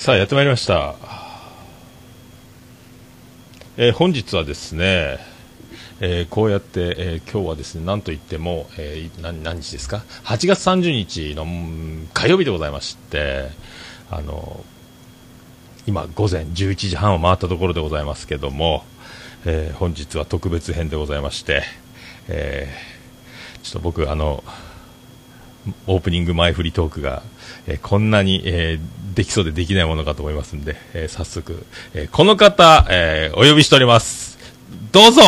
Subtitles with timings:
[0.00, 0.94] さあやってまいりました、
[3.76, 5.18] えー本日はですね、
[6.00, 11.44] えーこうやって、えー今日はですねなんといっても、えー何日ですか？8月30日の
[12.14, 13.50] 火曜日でございまして
[14.10, 14.64] あの
[15.86, 18.84] 今午前11時半を回ったところでございますけども、
[19.44, 21.62] えー本日は特別編でございまして、
[22.28, 23.00] えー
[23.62, 24.42] ちょっと僕あの
[25.86, 27.22] オープニング前振りトークが、
[27.66, 31.64] えーこんなに、えーできそうでできないものかと思いますんで、えー早速、
[31.94, 34.38] えーこの方、えーお呼びしております。
[34.92, 35.22] どうぞ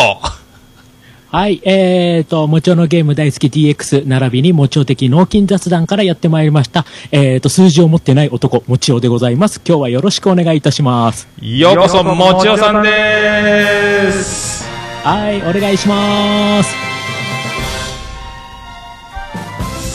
[1.33, 6.85] はい、えーと、もちょのゲーム大好き DX 並びにもちょ的脳筋雑談からやってまいりました。
[7.11, 9.63] えーと、数字を持ってない男、もちおでございます。
[9.67, 11.27] 今日はよろしくお願いいたします。
[11.41, 14.69] ようこそ、もちおさんです
[15.03, 16.71] はい、お願いします。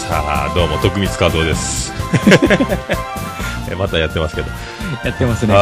[0.07, 1.93] さあ、どうも、徳光和夫です。
[3.69, 4.47] えまたやってますけど。
[5.03, 5.53] やってますね。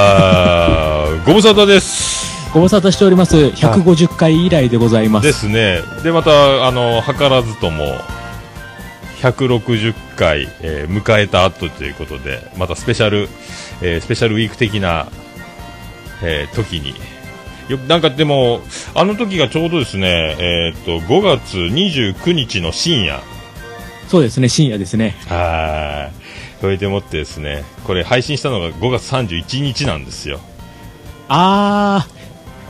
[1.26, 2.26] ご無沙汰です。
[2.54, 3.36] ご無沙汰しております。
[3.36, 5.28] 150回以来でございます。
[5.28, 5.82] ですね。
[6.04, 8.00] で、また、あの、図らずとも、
[9.22, 13.28] 160回、えー迎えた後ということで、またスペシャル、
[13.82, 15.08] えースペシャルウィーク的な、
[16.22, 16.94] えー時に、
[17.68, 18.62] よなんかでも、
[18.94, 23.22] あの時がちょうどですね、えーっと、5月29日の深夜、
[24.08, 25.16] そうですね、深夜ですね。
[25.28, 26.25] はい。
[26.62, 30.40] それでもってですね、これ配信したのが5月31日なんですよ。
[31.28, 32.08] あ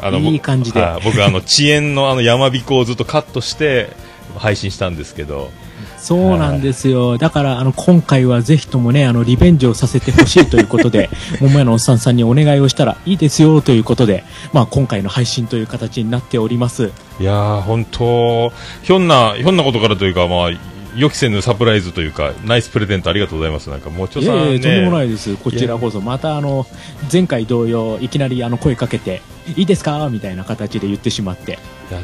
[0.02, 3.90] あのいい感じではい僕、あの、 遅延のあの山彦をずっとカットして、
[4.38, 7.18] 配信したんですけど、ー、そうなんですよ。
[7.18, 16.92] だから、あの、今回はぜひともね、あの、リベンジをさせてほしいということで、 桃屋のおっさんさんにお願いをしたらいいですよということで、まあ、今回の配信という形になっております。
[17.20, 18.52] いやー、本当
[18.84, 23.70] ひょんな、ひょんなことからというか、まあ、予期せぬサプライズというか、ナイスプレゼントありがとうございます。
[23.70, 24.42] なんか、もちょさんね。
[24.42, 25.36] いやいや、とんでもないです。
[25.36, 26.66] こちらこそ、またあの、
[27.12, 29.22] 前回同様、いきなりあの、声かけて、
[29.56, 31.60] いいですかみたいな形で言ってしまって。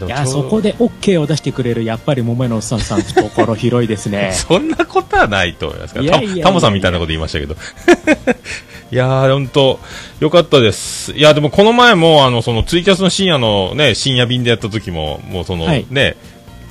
[0.06, 4.32] いや、そこで OK を出してくれる、やっぱり桃屋のおっさんさん、懐広いですね。
[4.36, 6.22] そんなことはないと思いますから。
[6.44, 7.56] タモさんみたいなこと言いましたけど。
[8.92, 9.80] いやー、本当
[10.20, 11.14] よかったです。
[11.14, 16.18] いや、でもこの前も、あの、そのツイキャスの深夜のね、深夜便でやった時も、もうその、はいね、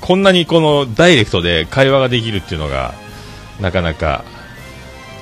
[0.01, 2.95] こんなにこのダイレクトで会話ができるっていうのが、
[3.61, 4.25] なかなか、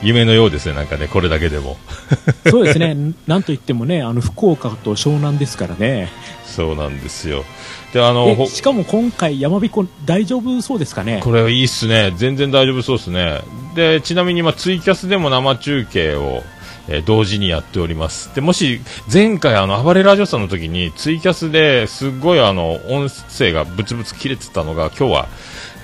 [0.03, 1.77] 夢のようですね、なんかね、これだけでも。
[2.49, 2.97] そうですね。
[3.27, 6.09] なんといってもね、あの、福岡と湘南ですからね。
[6.47, 7.45] そうなんですよ。
[7.93, 11.21] で、あの、しかも今回、山彦大丈夫そうですかね？
[11.23, 12.13] これいいっすね。
[12.17, 13.41] 全然大丈夫そうですね。
[13.75, 16.45] で、ちなみに今ツイキャスでも生中継を、
[16.89, 18.35] えー同時にやっております。
[18.35, 18.81] で、もし、
[19.13, 25.29] 前回あの、暴れラジオさんの時にツイキャスですっごいあの、音声がブツブツ切れてたのが今日は、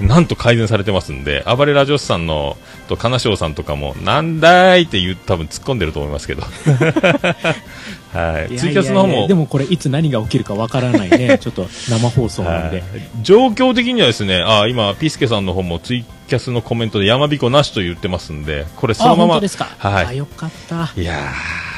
[0.01, 2.57] なんと改善されてますんで、暴れラジオさんの、
[2.89, 6.43] と、金賞さんとかも、なんだーいって言う、多分突っ込んでると思いますけど。
[8.13, 8.57] はい。
[8.57, 11.39] ツイキャスの方もで、もこれ、いつ何が起きるかわからないね。
[11.43, 12.79] ちょっと生放送なんで。
[12.79, 12.85] はい
[13.23, 19.35] 状況的にはですね、あ今、ピースケさんの方もツイキャスのコメントで山彦なしと言ってますんで、これそあ、のまま。
[19.35, 19.69] 本当ですか？
[19.79, 20.93] はいあ、よかった。
[20.97, 21.19] いやー、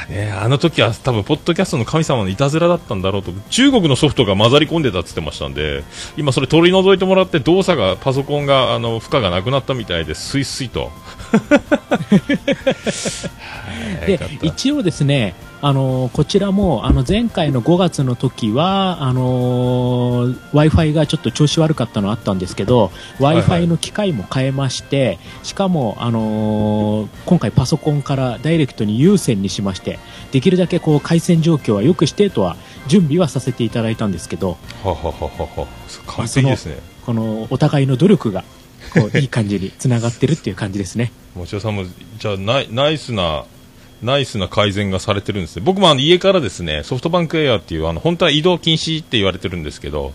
[0.09, 5.83] ね、あの時は多分、ポッドキャストの神様のいたずらだったんだろうと、中国のソフトが混ざり込んでたって言ってましたんで、
[6.15, 10.91] 今それ取り除いてもらって、動作が、パソコンが、あの、負荷がなくなったみたいで、スイスイと。
[10.95, 10.95] は
[14.05, 29.99] いで一応ですね、あのーこちらもあの前回の5月の時はあの w i f i がちょっと調子悪かったのあったんですけど w はい i f i の機械も変えまして、しかも、あのー今回パソコンからダイレクトに有線にしまして
[30.31, 32.55] できるだけこう回線状況は良くしてとは
[32.87, 35.67] 準備はさせていただいたんですけどははははは。
[36.05, 36.79] 完璧ですね。
[37.05, 38.43] このお互いの努力が
[38.93, 41.11] こういい感じにつながってるっていう感じですね。
[41.35, 41.85] もちろさんも、
[42.17, 43.45] じゃあナイ、ナイスな、
[44.01, 45.63] ナイスな改善がされてるんですね。
[45.65, 50.13] 僕もあの家からですね、ソフトバンクエアっていう、あの、本当は移動禁止って言われてるんですけど、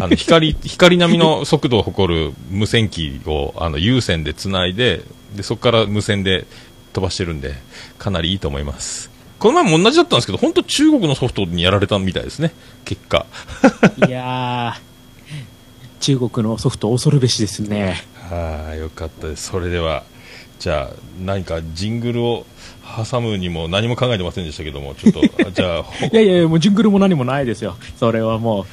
[0.00, 5.02] あの、光、 光並みの速度を誇る無線機を、あの、有線で繋いで、
[5.34, 6.46] で、そこから無線で
[6.92, 7.54] 飛ばしてるんで、
[7.98, 9.10] かなりいいと思います。
[9.38, 12.52] この前も同じだったんですけど、本当中国のソフトにやられたみたいですね、
[12.84, 13.26] 結果。
[14.06, 14.94] いやー
[16.04, 18.04] 中国のソフト恐るべしですね。
[18.28, 19.48] はい、よかったです。
[19.48, 20.02] それでは、
[20.58, 22.46] じゃあ、何かジングルを
[23.10, 27.76] 挟むにも何も考えてませんでしたけども、ちょっと、じゃあ、ほ いやいやもうジングルも何もないですよ。
[27.98, 28.66] それはも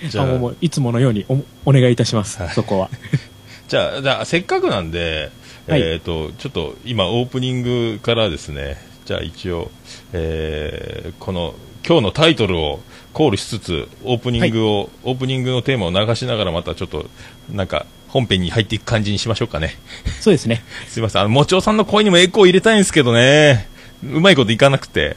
[0.00, 2.90] う、じゃああもういつものようにおお願いいたします、はいそこは。
[3.68, 5.30] じゃあ、じゃあ、せっかくなんで、
[5.68, 9.70] はいえっ、と、ちょっと今オープニングからですね、じゃあ一応、
[10.12, 11.54] えーこの、
[11.86, 12.80] 今日のタイトルを
[13.12, 17.06] コールしつつ、オープニングを、オープニングのテーマを流しながらまたちょっと、
[17.50, 19.74] なんか、本編に入っていく感じにしましょうかね。
[20.20, 20.62] そうですね。
[20.86, 23.66] すいません、あの、もちおさんの声にもエコー入れたいんですけどね。
[24.04, 25.16] うまいこといかなくて。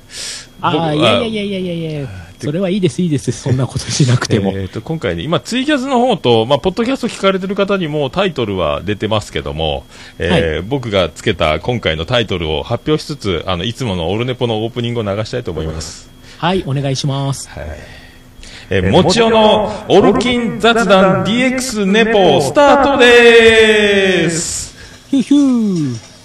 [0.62, 2.10] ああ、いやいやいやいやいやいや、
[2.40, 4.54] それはいいです、いいです、そんなことしなくても。
[4.58, 9.84] えっと、今回ね、今、ツイキャスの方と、まあ、ポッドキャスト聞かれてる方にもタイトルは出てますけども、
[10.20, 16.10] えーはい、僕がつけた今回のタイトルを発表しつつ、あの、いつものオルネポのオープニングを流したいと思います。
[16.38, 17.50] はい、お願いします。
[17.50, 18.05] はい。
[18.70, 24.74] えー、もちおのオルキン雑談 DX ネポスタートでーす。
[25.10, 26.16] ヒュヒュー。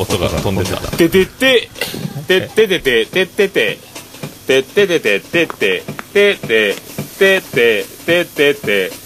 [0.00, 0.80] 音が飛んでた。
[0.96, 1.68] ててて、
[2.26, 3.78] てててて、ててて、
[4.46, 6.74] てててて、てて、てて、
[8.06, 9.04] てて、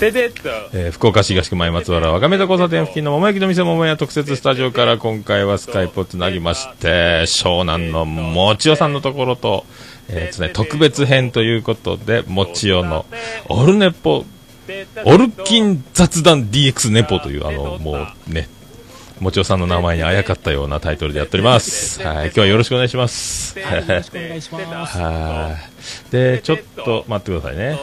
[0.00, 0.40] ててて、
[0.72, 9.66] えー、福岡市東区前松原若め田交差点付近の桃焼きの店桃屋特設スタジオから今回はスカイプをつなぎまして湘南のもちおさんのところと、
[10.12, 13.06] えーね、特別編ということでもちおの
[13.48, 14.24] オルネポ
[15.04, 18.48] オルキン雑談 DX ネポというあのもうね
[19.20, 22.02] もちおさんの名前にあやかったようなタイトルでやっております。
[22.02, 23.60] はい、今日はよろしくお願いします。
[23.60, 24.98] はい、よろしくお願いします。
[24.98, 25.56] は
[26.08, 26.10] い。
[26.10, 27.78] で、ちょっと待ってくださいね。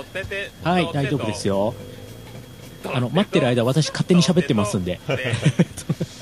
[0.63, 1.75] はい、大丈夫ですよ。
[2.85, 5.00] あの、待ってる間、私勝手に喋ってますんで。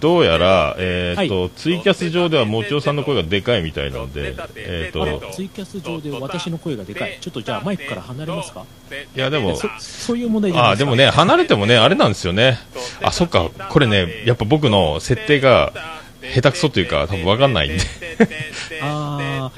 [0.00, 8.64] どうやら、えーと、はい、ツイキャス上ではもちおさんの声がでかいみたいなので、えーと、ツイキャス上で私の声がでかい、ちょっとじゃあマイクから離れますか？
[9.14, 12.58] いやでもそういう問題あでもね、離れてもね、あれなんですよね、
[13.02, 15.72] あそっか、これね、やっぱ僕の設定が
[16.34, 17.78] 下手くそというか、多分分かんないんで。
[18.82, 19.50] あ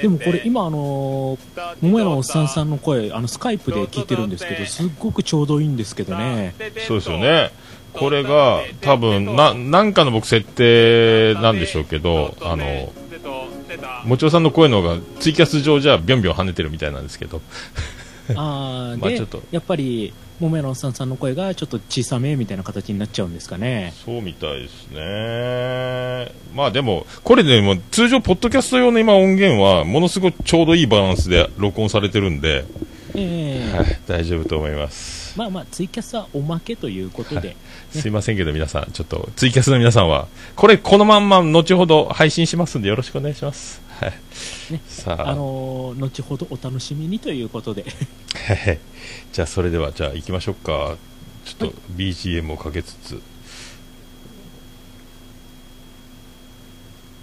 [0.00, 6.54] でもこれ、今、あのー、桃屋のおっさんさんの声、あのスカイプで聞いてるんですけど、すっごくちょうどいいんですけどね。
[6.86, 7.50] そうですよね。
[7.92, 12.92] これが多分ななんかの僕設定なんでしょうけどあの
[14.04, 17.40] もちおさんの声の方がツイキャス上じゃビョンビョン跳ねてるみたいなんですけど。
[18.34, 19.42] あ まあちょっと。
[19.50, 23.94] やっぱり桃屋のおっさんさんの声がちょっと小さめみたいな形になっちゃうんですかね。
[24.04, 26.32] そうみたいですね。
[26.54, 32.64] まあでもこれでも通常ポッドキャスト用の今音源はものすごくちょうどいいバランスで録音されてるんで、
[33.14, 35.38] えー、はい、大丈夫と思います。
[35.38, 37.56] まあまあツイキャスはおまけということで、はい。
[37.92, 47.84] すいませんけど皆さんちょっとツイキャスの皆さんはこれこのまんま後ほど配信しますんでよろしくお願いしますはい、ね、さあ、あのー、後ほどお楽しみにということで。
[49.32, 50.96] じゃあそれではじゃあ行きましょうか。
[51.44, 53.22] ちょっと BGM をかけつつ、はい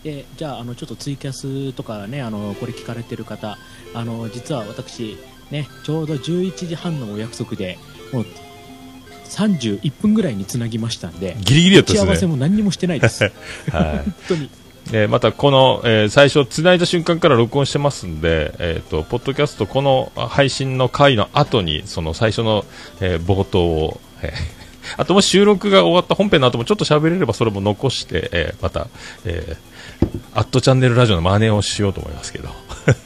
[0.03, 3.57] でじゃああのちょっとツイキャスとかねあのこれ聞かれてる方
[3.93, 5.17] あの実は私
[5.49, 7.79] ねちょうど11時半のお約束で
[8.11, 8.25] もう
[9.29, 12.05] 31分ぐらいにつなぎましたんでギリギリやったですね。
[12.05, 13.31] 打ち合わせも何にもしてないです、 はい、
[13.71, 14.49] 本当に
[14.91, 22.65] えー、またこの、えー、最初つないだ瞬間から録音してますんで、えーと、ポッドキャストこの配信の回の後にその最初の、
[22.99, 24.63] えー、冒頭を、えー
[24.97, 28.87] あとも収録が終わった本編の後もちょっと喋れればそれも残して、えー、また、
[29.25, 32.49] えー、アットチャンネルラジオの真似をしようと思いますけど。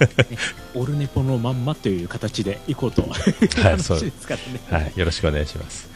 [0.73, 3.03] オルネポのまんまという形でいこうと。
[3.03, 4.83] はい、 そうですからね。
[4.83, 5.87] はい、よろしくお願いします。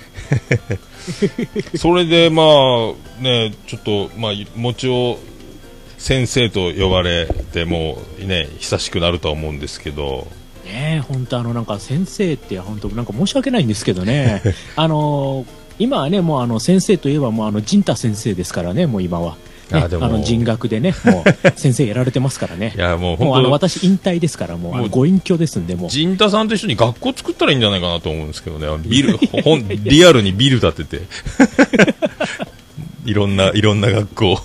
[1.77, 5.17] それでまあねちょっとまあもちを
[6.01, 10.25] 先生と呼ばれてもね久しくなるとは思うんですけど
[10.65, 14.41] ね本当あのなんか先生って本当なんか申し訳ないんですけどね
[14.75, 15.45] あの
[15.77, 19.37] 今はねもうあの先生といえばもうあの陣太先生ですからねもう今は。
[19.71, 22.73] ね、あの人学でね、もう先生やられてますからね。
[22.75, 25.89] いやもう本当あの私引退ですからもうご隠居ですんでもう。
[25.89, 28.67] 陣太さんと一緒に学校作ったらいいんじゃないかなと思うんですけどね。
[28.85, 31.01] ビル本リアルにビル建てて、
[33.09, 34.41] いろんないろんな学校。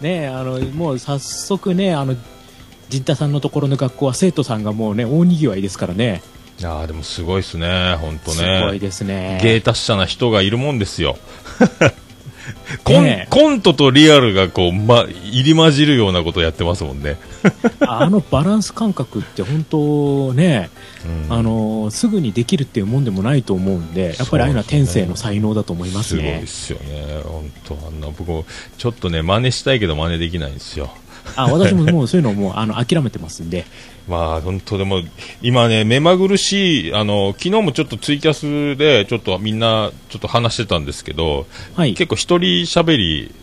[0.00, 2.16] ねあのもう早速ねあの
[2.88, 6.22] 陣太さんのところの学校は生徒さんがもうね大にぎわいですからね。
[6.58, 8.36] いやでもすごいですね、本当ね。
[8.36, 9.38] すごいですね。
[9.42, 11.16] 芸達者な人がいるもんですよ。
[12.84, 17.16] コンね、コントとリアルがこう、ま、入り混じるようなことをやってますもんね。
[17.80, 20.70] あのバランス感覚って本当ね、
[21.28, 26.22] うん、あのすぐにできるっていうもんでもないと思うんでやっぱりああいうのは天性の才能だと思いますね。
[26.22, 27.20] すごいですよね。
[27.24, 28.44] 本当あんな僕
[28.76, 30.90] ちょっとね真似したいけど真似できないんですよ
[31.36, 33.64] あ私ももうそういうのもうあの諦めてますんで。
[34.08, 35.02] まあ本当でも
[35.42, 43.34] 今ね目まぐるしいあの昨日もちょっとツイキャスでちょっとみんなちょっと話してたんですけど、はい、結構一人喋り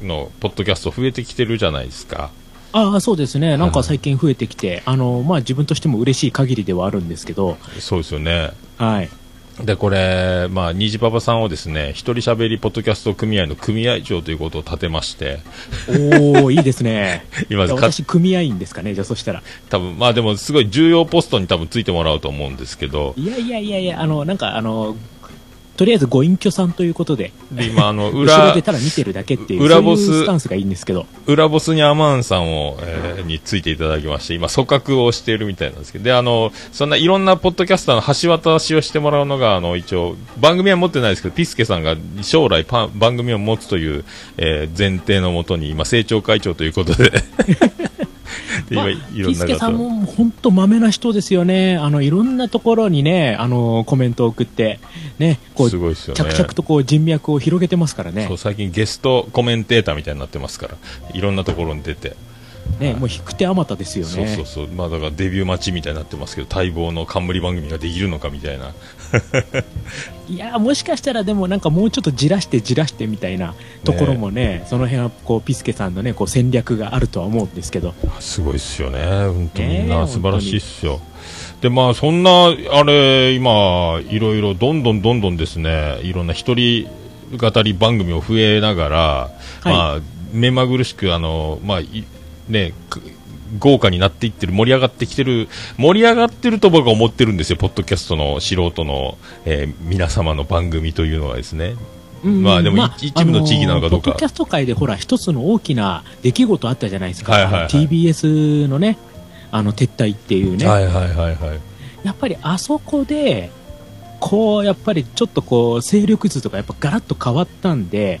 [0.00, 2.30] のポッドキャスト増えてきてるじゃないですか。
[2.72, 9.10] ああそうですね、なんか最近増えてきて、あのまあ、自分としても嬉しい限りではあるんですけど、そうですよね、はい、
[9.64, 15.40] でこれ、まあ、虹パパさんをですね一人喋りポッドキャスト組合の組合長ということを立てまして。
[15.88, 17.26] おおいいですね。
[17.48, 19.42] 今私組合員ですかねじゃあそしたら。
[19.68, 23.14] 多分まあでもすごい重要ポストに多分ついてもらうと思うんですけど。
[23.16, 24.96] いやいやいやいやあのなんかあの
[25.76, 38.02] とりあえずご隠居さんということで、で、今、あの、 後ろ裏で、ただ見てるだけっていう、裏ボススタンスがいいんですけど、裏ボスにアマンさんを、えーについていただきまして、今、組閣をしているみたいなんですけど、で、あの、そんないろんなポッドキャスターの
[38.38, 44.04] 橋渡しをしてもらうのが、あの、一応、番組は持ってないですけど、ピスケさんが将来パン番組を持つという、
[44.38, 47.12] えー前提のもとに、今、政調会長ということで、
[48.70, 51.76] まあいろんなピスケさん方も本当まめな人ですよね。
[51.76, 54.80] あの、いろんなところにね、あの、コメントを送って、
[55.18, 56.22] ね、こう、すごいですよね。
[56.22, 58.38] 着々とこう人脈を広げてますからねそう。
[58.38, 60.76] 最近ゲストコメンテーターみたいになってますから
[61.12, 62.16] いろんなところに出て、
[62.78, 64.12] ね、もう引く手あまたですよね。
[64.12, 68.72] そうそうそうまあだからデビュー待ちみたいになってますけど待望の冠番組ができるのかみたいな
[70.28, 73.54] いやもしかしたらでもなんかもうちょっとじらしてじらしてみたいな
[73.84, 77.94] ところもねその辺はこうピスケさんのねこう戦略があるとは思うんですけど。
[78.20, 78.98] すごいっすよね。
[79.00, 81.00] 本当みんな素晴らしいっすよ、
[81.60, 86.88] でまあそんなあれ今いろいろどんどんどんどんですねいろんな一人
[87.36, 89.30] 語り番組を増えながら、
[89.64, 90.00] まあ
[90.32, 92.04] 目まぐるしくあのまあい
[92.48, 93.00] ねく
[93.58, 101.76] 豪華になっていってる盛り上がってきてる盛り上がってると僕は思ってるんですよポッドキャストの素人の、えー皆様の番組というのはですね。
[102.24, 104.04] うんまあでも一一部の地域なのかどうか。
[104.04, 107.66] ポッドキャスト界でほら一つの大きな出来事あったじゃないですか、はいはいはい。
[107.68, 108.96] TBS のね
[109.50, 111.60] あの撤退っていうね、はいはいはいはい。
[112.04, 113.50] やっぱりあそこで
[114.20, 118.20] こうやっぱりちょっとこう勢力図とかやっぱガラッと変わったんで、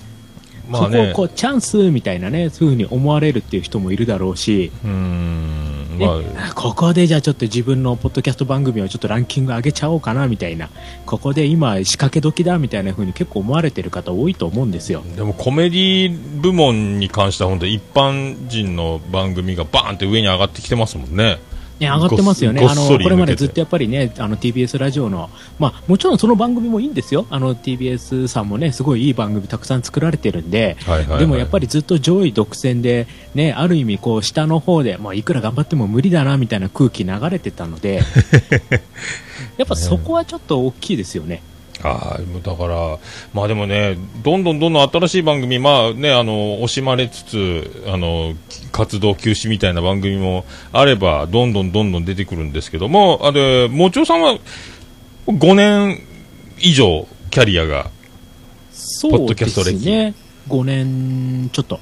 [0.68, 1.10] まあね。
[1.10, 10.70] そこをこうチャンスみたいなねそういうふうに思われるっていう人もいるだろうし、うーんねまあここでじゃあちょっと自分のポッドキャスト番組をちょっとランキング上げちゃおうかなみたいな。
[11.06, 15.02] ここで今仕掛け時だみたいな風に結構思われてる方多いと思うんですよ。
[15.16, 21.38] でもコメディ部門に関しては本当に一般人の番組がバーンって上に上がってきてますもんね。
[21.82, 22.64] ね上がってますよね。
[22.64, 27.26] あのりこれまでずっとやっぱりねあの TBS ラジオの、まあ、もちろんその番組もいいんですよ。
[27.30, 31.18] あの TBS さんもねすごいいい番組たくさん作られてるんで、はいはいはい。
[31.20, 38.02] でもやっぱりずっと上位独占で、ね、ある意味こう下の方で、まあ、いくら頑張っても無理だなみたいな空気流れてたので
[39.58, 41.42] やっぱそこはちょっと大きいですよね。
[41.88, 42.98] はい、だから、
[43.32, 48.34] まあでもね、どんどんどんどん新しい番組、まあね、あの、惜しまれつつ、あの、
[48.70, 54.38] 活動休止みたいな番組もあれば、どんどんどんどん出てくるんですけども、あれ、もちおさんは
[55.26, 56.02] 5年
[56.60, 57.90] 以上キャリアが、
[58.70, 60.14] そうですね。
[60.48, 61.80] 5年ちょっと。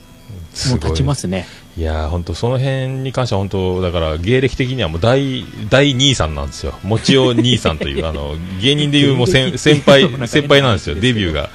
[0.68, 1.46] もう経ちますね
[1.78, 6.74] いやー本当その辺に関しては本当だから芸歴的にはもう大大兄さんなんですよ。
[6.82, 10.96] もちお兄さんという あの芸人でいうもう先 先輩先輩なんですよ。
[10.96, 11.48] デビューが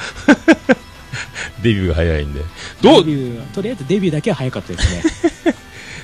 [1.61, 2.41] デビューが早いんで。
[2.81, 3.03] どう？
[3.53, 4.95] とりあえずデビューだけは早かったです
[5.45, 5.55] ね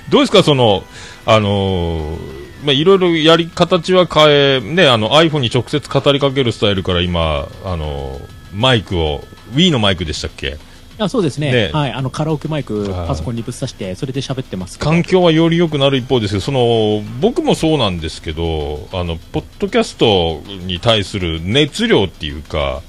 [0.09, 0.83] どうですかその
[1.25, 8.21] あのーまあいろいろやり形は変えねあの iPhone に直接語りかけるスタイルから今あのー
[8.53, 9.23] マイクを
[9.55, 10.57] Wii のマイクでしたっけ？
[11.01, 11.51] あそうですね。
[11.51, 11.71] ね。
[11.73, 13.07] はい、あのカラオケマイクはい。
[13.07, 14.79] パソコンにぶっ刺してそれで喋ってます。
[14.79, 22.81] 環境はより良くなる一方ですけど、その僕もそうなんですけど、あのポッドキャストに対する熱量っていうか、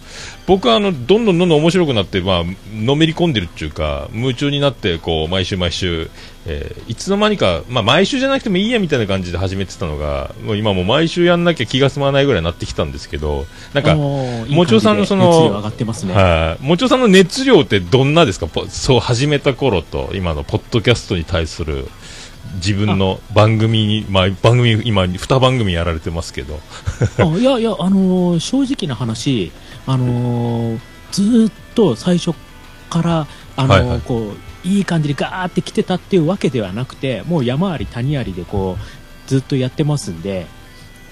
[0.47, 2.45] 僕はあのどんどんどんどん面白くなって、まあ
[2.75, 6.11] のめり込んでるっていうか、夢中になってこう毎週毎週、
[6.47, 13.95] えーいつの間にか、まあ毎週じゃなくてもいいやみたいな感じで始めてたのが、もう今もう毎週やんなきゃ気が済まないぐらいになってきたんですけど、なんか。
[13.95, 15.63] もちおさんのその
[16.61, 21.89] もちおさんの熱量ってどんなですか、ポそう始めた頃と今のポッドキャストに対する
[22.57, 26.61] 自分の番組に、まあ、番組今2番組やられてますけど、
[27.19, 29.53] あいやいや、あのー正直な話、
[29.87, 30.81] あのー
[31.13, 32.33] ずーっと最初
[32.89, 34.01] から、あのーはいはい。
[34.01, 40.47] こういい感じでガーって来てたっていうわけではなくてもう山あり谷ありでこうずっとやってますんで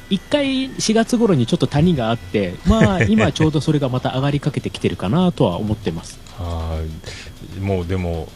[0.08, 6.18] 一回4月頃にちょっと谷があって、まあ、 今ちょうどそれがまた上がりかけてきてるかなとは思ってます。
[6.36, 6.82] は
[7.56, 7.60] い。
[7.60, 8.28] もうでも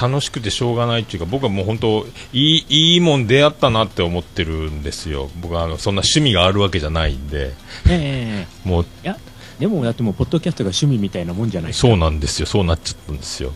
[0.00, 5.30] 楽しくてしょうがないっていうか僕はもう本当いいいいもん出会ったなって思ってるんですよ。
[5.40, 7.54] 僕はあのそんな趣味があるわけじゃないんで。
[7.88, 8.68] ええ。
[8.68, 9.18] もういや
[9.60, 13.52] でもだってもうポッドキャストが趣味みたいなもんじゃないそうなんですよ、そうなっちゃったんですよ。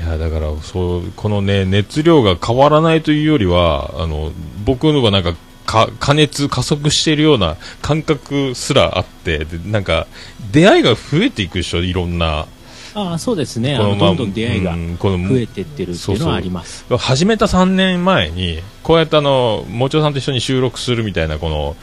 [0.00, 4.30] いや、だから、そう、このね、熱量が変わらないというよりは、あの、
[4.64, 5.34] 僕のがなんか、
[5.66, 10.06] か加熱、加速しているような感覚すらあって、でなんか、
[10.52, 12.46] 出会いが増えていくでしょ、いろんな。
[12.94, 16.84] ああそうですねあこのまあのどんどん出会いが増えてってるっていうのはあります。
[16.96, 21.76] 始めた3年前に、こうやってあの、もちおさんと一緒に収録するみたいな、この、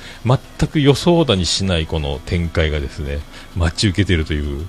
[0.60, 3.20] 全く予想だにしないこの展開がですね、
[3.58, 4.66] 待ち受けてるという、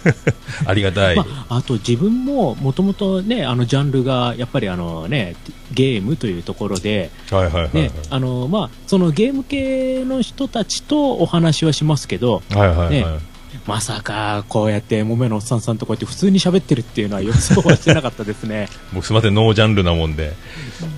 [0.66, 1.16] ありがたい。
[1.16, 5.36] まあ、あと自分ももともとねあのジャンルがやっぱりあのね
[5.72, 12.90] ゲームというところで、そのゲーム系の人たちとお話はしますけどはいはいはい。
[12.90, 13.32] ね
[13.66, 18.68] まさかこうやってもめのおっさんさんとこうやって普通に喋ってるっていうのは予想はしてなかったですね。
[18.92, 20.32] 僕すみませんノージャンルなもんで。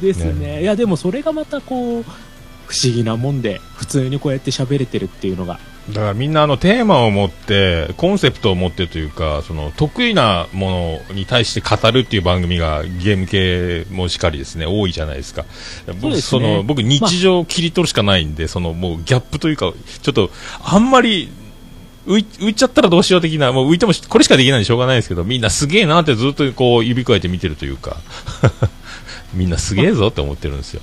[0.00, 0.62] ですね。
[0.62, 5.58] いやでもそれがまたこう不思議なもんで普通にこうやって喋れてるっていうのが
[5.90, 15.44] だからみんなあのテーマを持ってコンセプトを持ってというかその得意なものに対して語るっていう番組がゲーム系もしかりですね多いじゃないですか。
[15.86, 16.56] 僕そうですね。
[16.56, 19.72] の僕日常を切り取るしかないんで、そのもうギャップというか
[20.02, 20.30] ちょっと
[20.62, 21.30] あんまり
[22.06, 27.98] 浮い浮いちゃったらどうしよう的なもう浮いてもこれしかできないんでしょうがないですけどみんなすげえなってずっとこう指くわえて見てるというか。
[29.34, 30.80] みんなすげえぞって思ってるんですよ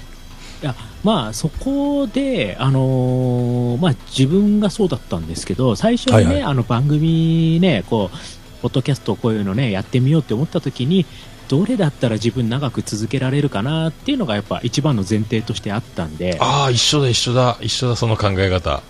[0.61, 6.43] いやまあそこで、あのーまあ、自分がそうだったんですけど最初にね、はいはい。
[6.43, 11.05] あの番組ねこうポッドキャストこういうのねやってみようって思った時に
[11.49, 16.37] どれだったら自分長く続けられるかなっていうのがやっぱ一番の前提としてあったんで。
[16.39, 17.57] ああ一緒だ一緒だ。
[17.59, 18.81] 一緒だその考え方。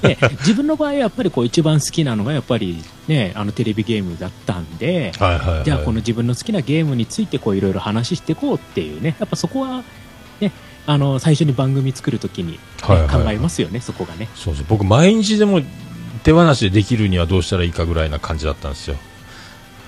[0.00, 9.16] で自分の場合はやっぱりこう一番好きなのがやっぱりねあのテレビゲームだったんではいはい、はい、じゃあこの自分の好きなゲームについてこういろいろ話していこうっていうね。
[9.20, 9.84] やっぱそこは
[10.40, 10.50] ね
[10.86, 13.06] あの最初に番組作るときに、ねはいはい。
[13.06, 14.28] はい考えますよねそこがね。
[14.34, 14.66] そうそう。
[14.68, 15.60] 僕毎日でも
[16.24, 18.96] 手放しでできるにはどうしたらいいかぐらいな感じだったんですよ。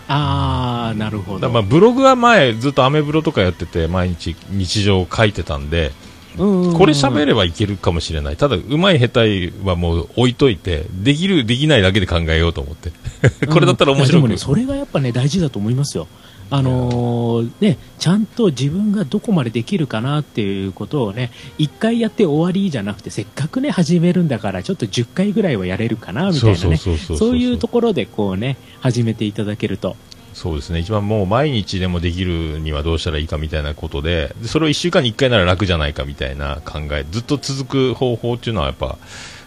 [0.09, 1.51] ああなるほど。
[1.51, 5.93] まあブログは前ずっとアメブロとかやってて毎日日常を書いてたんで
[6.37, 8.37] うんこれ喋ればいけるかもしれない。
[8.37, 12.93] ただうまい下手はもう置いといてできるできないだけで考えようと思って。
[13.47, 16.07] これだったら面白く、うんねそれがやっぱね大事だと思いますよ
[16.51, 29.97] あのーね、ちゃんと自分がどこまでできるかなっていうことをね一回やって終わりじゃなくてせっかくね始めるんだからちょっと10回ぐらいはやれるかなみたいなねそういうところでこうね始めていただけると。
[30.35, 30.81] そうですね。
[30.81, 38.99] 一番もう毎日でもできるにはどうしたらいいかみたいなことででそれを1週間に1回なら楽じゃないかみたいな考えずっと続く方法っていうのはやっぱ、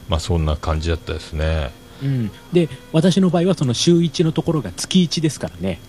[0.08, 1.72] まあ、そんな感じだったですね。
[2.02, 5.80] うん、で私の場合はその週1のところが月1ですからね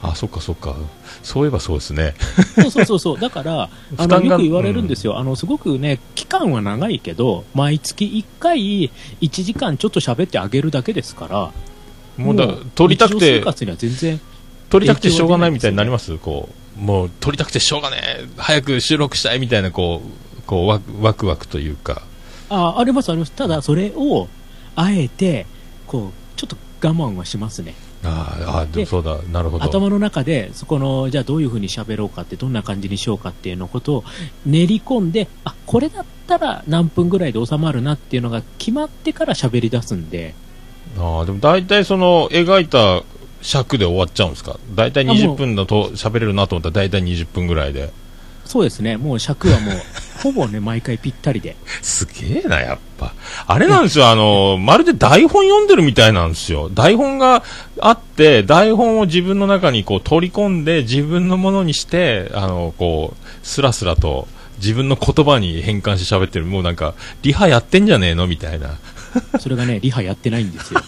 [0.00, 0.74] あそっかそっか。
[1.22, 2.14] そういえばそうですね。
[2.54, 3.18] そうそうそうそう。
[3.20, 11.52] だから あのよく言われるんですよ、あのすごくね期間は長いけど毎月1回1時間ちょっと喋ってあげるだけですから
[12.16, 14.20] もうだ撮りたくて生活には全然
[14.70, 16.16] 撮りたくてしょうがないみたいになります？
[16.18, 18.26] こうもう撮りたくてしょうがねえ。
[18.36, 20.02] 早く収録したいみたいなこ
[20.38, 22.02] うこうワクワクワクというか。
[22.48, 23.32] あありますあります。
[23.32, 24.28] ただそれを
[24.74, 25.46] あえて
[25.86, 26.56] こうちょっと
[26.88, 29.64] 我慢はしますねあーあーでそうだなるほど。
[29.64, 34.04] 頭の中でそこのじゃあどういうふうに喋ろうかってどんな感じにしようかっていうのことを
[34.44, 40.34] 練り込んであこれだったら何分ぐらいで収まるなっていうのが決まってから喋り出すんで。
[40.96, 43.02] あーでも大体その描いた
[43.40, 44.58] 尺で終わっちゃうんですか？
[44.74, 47.90] 大体20あもう分だと喋れるなと思ったら大体20分ぐらいで。
[48.44, 48.96] そうですね。
[48.96, 49.74] もう尺はもう
[50.22, 51.56] ほぼね毎回ぴったりで。
[51.80, 53.12] すげえなやっぱ。
[53.48, 56.70] あれなんですよあのまるで台本読んでるみたいなんですよ。
[56.70, 57.42] 台本が
[57.80, 66.46] あって台本を自分の中にこう取り込んで自分のものにしてあのこうスラスラと自分の言葉に変換して喋ってる。
[66.46, 68.78] もうなんかリハやってんじゃねえのみたいな。
[69.40, 70.80] それがねリハやってないんですよ。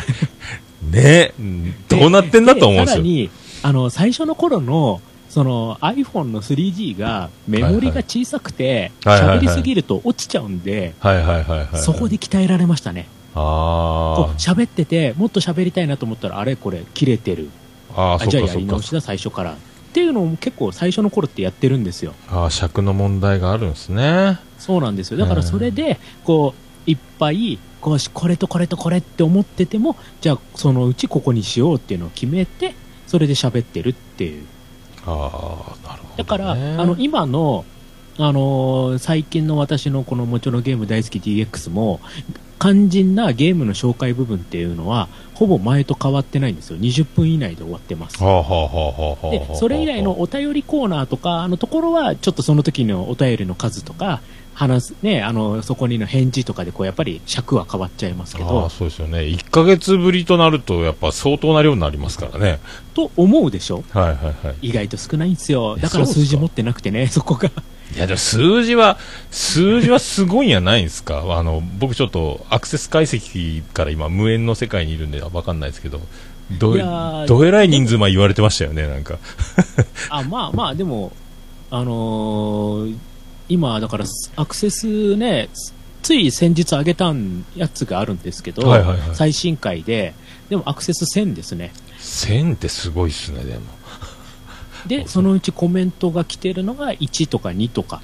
[0.90, 1.00] ね。
[1.02, 2.96] えうんどうなってんだと思うんですよ。
[2.96, 3.30] さらに
[3.62, 5.02] あの最初の頃の
[5.34, 9.38] その iPhone の 3G がメモリが小さくてはいはいはい。
[9.38, 11.40] 喋りすぎると落ちちゃうんで、はいは
[11.72, 13.08] いそこで鍛えられましたね。
[13.34, 17.48] こあう喋っててもっと喋りたいなと思ったらあれこれ切れてる。
[17.96, 19.54] ああああじゃあやり直しだ最初から。
[19.54, 19.56] っ
[19.92, 22.14] ていうのを結構最初の頃ってやってるんですよ。
[22.28, 24.38] ああ尺の問題があるんですね。
[24.58, 25.18] そうなんですよ。
[25.18, 26.54] だからそれでこ
[26.86, 32.76] ういっぱいこうしこれとこれとこれって思っててもじゃあそのうちここにしようっていうのを決めて
[33.08, 34.44] それで喋ってるっていう
[35.06, 37.64] ああなるほど、ね、だから、あの今の、
[38.18, 42.00] あのー最近の私のこのもちろんゲーム大好き DX も
[42.60, 46.78] 肝心なゲームの紹介部分っていうのはほぼ前と変わってないんですよ。
[46.78, 48.18] 20分以内で終わってます。
[48.18, 48.24] で
[49.54, 54.22] それ以外のお便りコーナーとかのところはちょっとその時のお便りの数とか
[54.54, 58.66] 話すねあのそこにの返事とかでこうやっぱり尺は変わっちゃいますけあど。
[58.66, 59.18] あそうですよね。
[59.20, 62.60] 1か月ぶりとなるとやっぱ相当な量になりますからね。
[62.94, 63.84] と思うでしょ？
[63.90, 64.68] はいはいはい。
[64.68, 65.76] 意外と少ないんですよ。
[65.76, 67.50] だから数字持ってなくてね そこが。
[67.94, 68.98] いやでも数字は
[69.30, 71.24] 数字はすごいんやないんですか？
[71.36, 76.00] あの僕ちょっとアクセス解析から今無縁の世界にいるんでわかんないですけど。
[76.58, 76.76] ど
[77.26, 79.16] どえらい人数ま言われてましたよねなんか。
[80.10, 81.10] あまあまあでも
[81.70, 82.94] あのー
[83.54, 85.48] 今だからアクセスね
[86.02, 90.12] つい先日上げたんやつがあるんですけど、はいはいはい最新回で
[90.48, 93.60] でもアクセス1000ですね1000ってすごいっすねでも
[94.86, 98.02] でそのうちコメントが来てるのが1とか2とか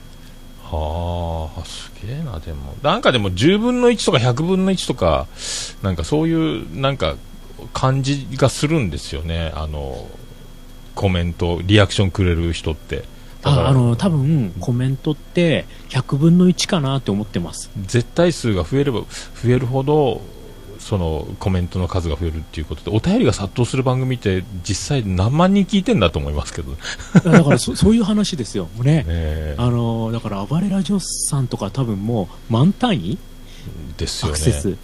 [0.62, 2.76] はあ、すげえな、でも。
[2.80, 5.26] なんかでも10分の1とか100分の1とか、
[5.82, 7.16] なんかそういう、なんか、
[7.72, 9.50] 感じがするんですよね。
[9.56, 10.06] あの、
[10.94, 13.02] コメント、リアクションくれる人って。
[13.42, 17.70] ああの多分コメントって100分の1かなって思ってます。
[17.86, 20.20] 絶対数が増えれば増えるほど、
[20.78, 26.72] そのコメントの数が増えるっていうことで、お便りが殺到する番組って実際何万人聞いてんだと思いますけど。
[26.72, 26.78] ね。
[27.24, 28.68] だからそ そういう話ですよ。
[28.82, 29.04] ね。
[29.04, 33.18] ねあのだから暴れラジオスさんとか多分もう満単位？
[33.98, 34.32] ですよね。
[34.32, 34.76] アクセス、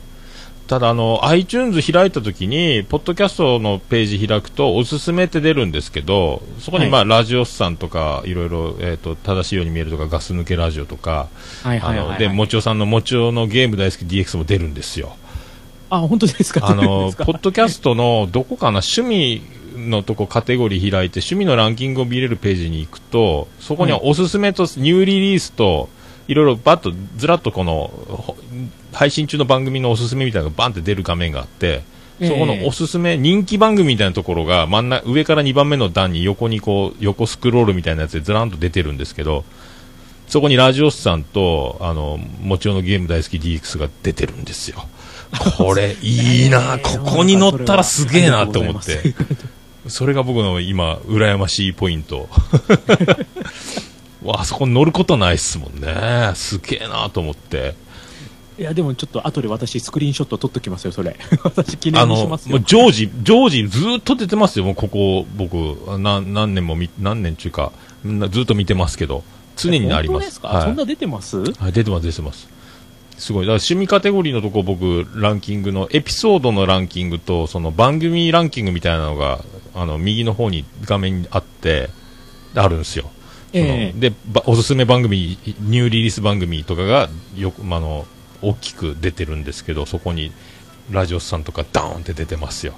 [0.67, 11.29] ただあの iTunes 開いたときにポッドキャストのページ開くとおすすめって出るんですけどそこに、まあラジオスさんとかいろいろ、えー、と正しいように見えるとかガス抜けラジオとか
[12.19, 15.17] でもちおさんのもちおのゲーム大好き DX も出るんですよ。
[15.89, 16.67] あ本当ですか？
[16.67, 19.43] あのポッドキャストのどこかな趣味
[19.77, 25.89] のとこカテゴリー開いて趣味のランキングを見れるページに行くとそこにはおすすめとニューリリースと
[26.29, 28.37] いろいろバッとずらっとこのほ
[28.93, 31.83] 配信中の番組のおすすめみたいなのがバンって出る画面があって
[32.21, 39.45] そこのおすすめ人気番組みたいなところが真ん中上から2番目の段に横にこう横スクロールみたいなやつでずらんと出てるんですけど
[40.27, 44.89] そこにラジオスさんとあのもちろんのゲーム大好き DX が出てるんですよ。
[45.59, 49.15] これ いいな、ここに乗ったらすげえなと思って。
[49.89, 52.29] それが僕の今、羨ましいポイント。
[54.27, 56.33] わあそこに乗ることないっすもんね。
[56.35, 57.75] すげえなと思って。
[58.59, 64.65] いやでもちょっと後で私スクリーンショット撮っときますよそれ 私記念にしますよ常時、常時ずっと出てますよ。
[64.65, 65.57] もうここ、僕、
[65.99, 69.25] な何年もみ、何年中か、なずっと見てますけど、
[69.57, 70.41] 常になります。
[70.43, 71.39] はいそんな出てます？
[71.39, 72.49] はい、出てます、出てます。
[73.19, 73.47] すごい。
[73.47, 79.41] だから趣味カテゴリーのとこ僕、ランキングの、エピソードのランキングと、その番組ランキングみたいなのが、
[79.75, 81.91] あの、右の方に画面にあって、
[82.55, 83.11] あるんですよ。
[83.53, 83.99] ええ。
[83.99, 88.07] で、ばおすすめ番組、ニューリリース番組とかが、よく、まああの、
[88.43, 90.33] 大きく出てるんですけど、そこに、
[90.91, 92.75] ラジオスさんとかダーンって出てますよ。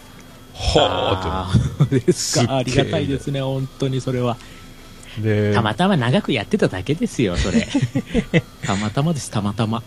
[0.55, 2.57] ほーあーですか。
[2.57, 4.37] ありがたいですね本当にそれは。
[5.55, 7.69] たまたま長くやってただけですよそれ。
[8.63, 9.83] たまたまですたまたま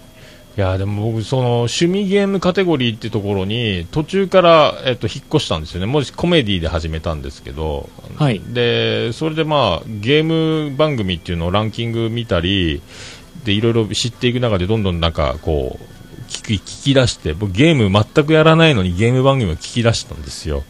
[0.58, 8.42] いやでも僕、その趣味ゲームカテゴリーってところに途中から、えっと、引っ越したんですよね、もしコメディで始めたんですけど、はい。
[8.42, 10.24] でそれでまあゲー
[10.70, 12.82] ム番組っていうのをランキング見たり
[13.46, 15.84] でいろいろ知っていく中でどんどんなんかこう
[16.30, 20.64] 聞き聞き出して僕ゲーム全くやらないのにゲーム番組を聞き出したんですよ。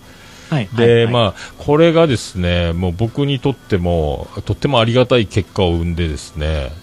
[0.51, 0.69] はい。
[0.75, 1.05] で、はい。
[1.05, 1.13] はい。
[1.13, 6.73] まあ、これがですね、もう僕にとっても、とってもありがたい結果を生んでですね、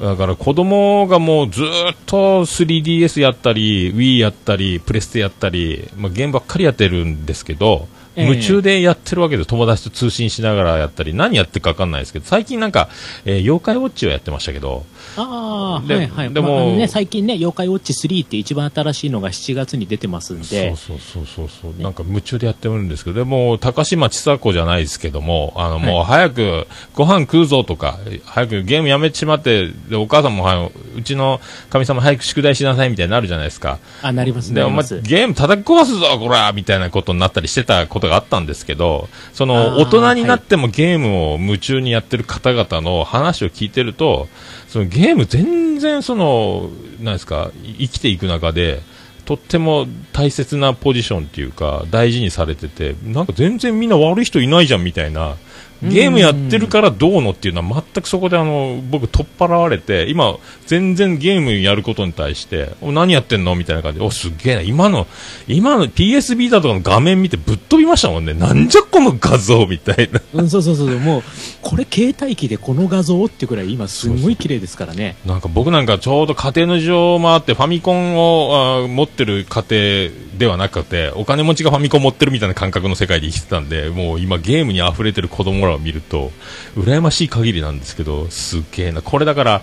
[0.00, 8.26] だから子供がもうずーっと 3DS やったり、Wii やったり、プレステやったり、まあ、ゲームばっかりやってるんですけど、ええ。
[8.28, 12.88] 夢中でやってるわけで友達と通信しながらやったり、何やってるか分かんないですけど、最近なんか、
[13.24, 14.84] えー妖怪ウォッチをやってましたけど、
[15.16, 16.32] ああではいはい。
[16.32, 20.74] でもまあね、最近ね「妖怪ウォッチ3」って一番新しいのが7月に出てますんで。
[20.76, 21.48] そうそうそうそう。
[21.62, 33.78] そう、なんか夢中でやってるんですけど、でも高島千佐子じゃないですけども、あのもう早くご飯食うぞとか、早くゲームやめてしまって、でお母さんも早くうちのかみさんも早く宿題しなさいみたいになるじゃないですか。
[34.02, 35.08] あなりますで、お前なります。
[35.08, 44.28] ゲーム叩き壊すぞ、こらみたいなことになったりしてたことがあったんですけど、その大人になってもゲームを夢中にやってる方々の話を聞いてると、
[44.72, 48.80] そのゲーム全然その、なんですか、生きていく中で、
[49.26, 55.36] とっても大切なポジションっていうか、大事にされてて、なんか全然みんな悪い人いないじゃんみたいな、
[55.82, 65.06] ゲームやってるからどうのっていうのは全くそこであの、僕取っ払われて、今、全然ゲームやることに対して、お何やってんのみたいな感じで、お、すっげえな、今の、
[65.48, 68.34] 今の PS ビータとかの画面見てぶっ飛びましたもんね。
[68.34, 70.20] なんじゃこの画像みたいな。
[70.34, 71.22] うん、そうそうそうもう
[71.62, 79.64] これ携帯機でこの画像っていうくらい今すごい綺麗ですからねなんか僕なんかちょうど家庭の事情もあって、ファミコンをあー持ってる家
[80.10, 86.30] 庭ではなくて、お金持ちがファミコン持ってるみたいな感覚の世界で生きてたんで、もう今ゲームに溢れてる子供らを見ると、
[86.76, 89.02] 羨ましい限りなんですけど、すっげえな。
[89.02, 89.62] これだから、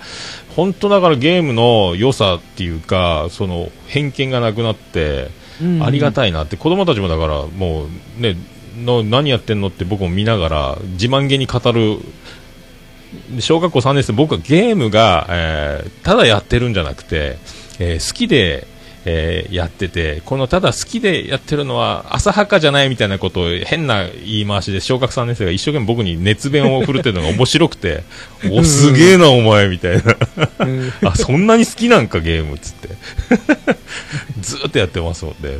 [0.56, 5.30] 本当だからゲームの良さっていうか、その偏見がなくなって、
[5.62, 5.84] うん。
[5.84, 7.86] ありがたいなって、子供たちもだから、も
[8.18, 8.36] うね、
[8.78, 12.00] の何やってんのって僕も見ながら、自慢げに語る、
[13.36, 17.38] で小学校3年生、僕はゲームが、えーただやってるんじゃなくて、
[17.80, 18.68] えー好きで、
[19.12, 28.04] えーやってて、このただ好きでやってるのは浅はかじゃないみたいなことを変な言い回しで小学3年生が一生懸命僕に熱弁を振るってるのが面白くて、
[28.52, 30.16] お、すげえなお前みたいな。
[30.60, 32.90] うんあ、そんなに好きなんかゲームっつって。
[34.42, 35.58] ずーっとやってますもんね。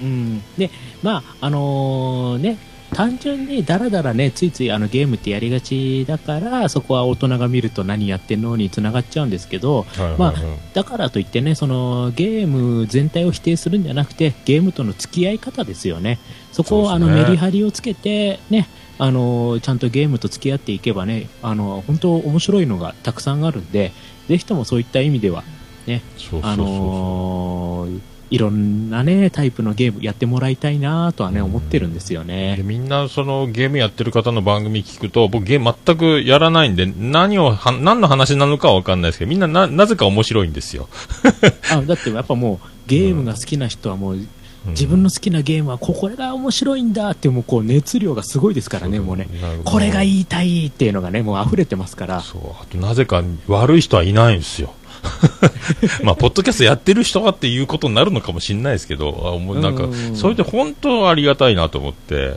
[0.00, 0.70] うん、で
[1.02, 2.58] まああのね
[2.94, 10.18] 単純にだらだらね、ついついあのゲームってやりがちだから、そこは大人が見ると何やってんのに繋がっちゃうんですけど、はいはいはい。
[10.18, 10.34] まあ、
[10.74, 16.18] だからといってね、そのゲーム全体を否定するんじゃなくて、ゲームとの付き合い方ですよね。
[16.52, 23.92] そこをあのメリハリをつけて、ね、あのちゃんとゲームと付き合っていけばね、あの本当面白いのがたくさんあるんで、
[24.28, 25.44] ぜひともそういった意味では、
[25.86, 26.02] ね、
[26.42, 32.62] あのーいろんなね、タイプのゲームやってもらいたいなとはね、思ってるんですよでね。
[32.64, 40.88] みんなそのゲームやってる方の番組聞くと僕ゲーム全くやらないんで何をは何の話なのかは分かんないですけどみんなななぜか面白いんですよ、
[41.70, 44.26] あだってやっぱもう、ゲームが好きな人はもう、
[44.68, 49.28] 自分の好きなゲームはこれが面白いんだってもうこう熱量がすごいですからね、もうね。
[49.64, 52.20] これがい言いたいっていうのがね、もう溢れてますから。
[52.20, 54.72] そうあとなぜか悪い人はいないんですよ
[56.02, 60.16] まあポッドキャストやってる人はっていうことになるのかもしれないですけどあもうなんかうん。
[60.16, 62.36] それで本当ありがたいなと思って。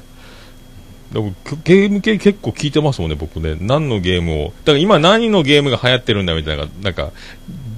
[1.11, 3.55] でもゲーム系結構聞いてますもんね僕ね。
[3.59, 4.45] 何のゲームを。
[4.45, 7.11] だから今何のゲームが流行ってるんだみたいななんか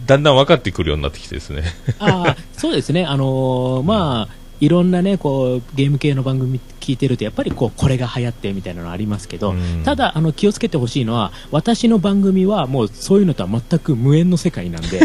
[0.08, 1.64] だんだん分かってくるようになってきてですね。
[2.00, 3.06] ああ、そうですね。
[3.06, 9.84] あのーまあ、いろんなね、こう、ゲーム系の番組聞いてると、やっぱりこう、これが流行ってみたいなのありますけど、うん。
[9.84, 15.02] ただ、あの、気をつけてほしいのは、私の番組はもうそういうのとは全く無縁の世界なんで、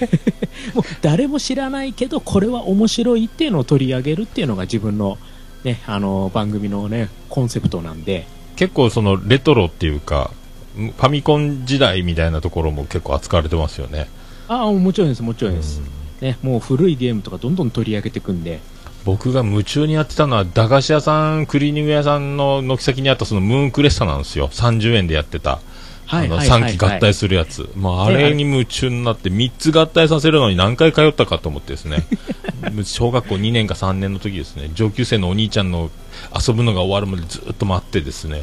[0.74, 5.18] もう誰も知らないけど、これは面白いっていうのを取り上げるっていうのが自分の、
[5.64, 10.30] ね、あの、番組のね、コンセプトなんで、結構そのレトロっていうか
[10.76, 14.08] ファミコン時代みたいなところも結構扱われてますよね。
[14.48, 15.80] ああ、もちろんです、もちろんです。
[16.20, 18.60] ね、もう古いゲームとかどんどん取り上げていくんで、
[19.06, 24.48] 僕が夢中にやってたのは駄菓子屋さんクリーニング屋さんの軒先にあったそのムーンクレッサなんですよ。
[24.48, 25.60] 30円でやってた。
[26.08, 32.06] あの3機合体するやつ、まあ、あれに夢中になって3つ合体させるのに何回通ったかと思ってですね。
[32.82, 34.70] 小学校2年か3年の時ですね。
[34.74, 35.90] 上級生のお兄ちゃんの
[36.34, 38.42] 遊ぶのが終わるまでずっと待ってですね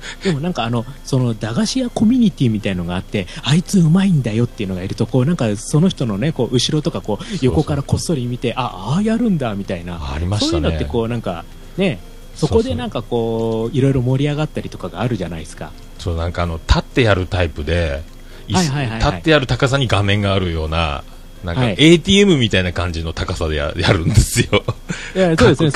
[0.22, 10.12] でもなんかあの、その駄菓子屋コミュニティみたいのがあって、あいつうまいんだよっていうのがいると、こうなんかその人のね、こう後ろとかこう横からこっそり見て、あ、ああやるんだみたいな。
[10.12, 11.44] ありましたねそういうのってこうなんか、
[11.76, 12.00] ね、
[12.34, 15.72] そこでなんかこう、いろいろ盛り上がったりとかがあるじゃないですか。
[15.98, 18.02] そうなんかあの立ってやるタイプで、
[18.48, 18.70] 立
[19.08, 21.04] ってやる高さに画面があるような
[21.44, 21.76] なんかはい。
[21.78, 24.64] ATM みたいな感じの高さでや やるんですよ。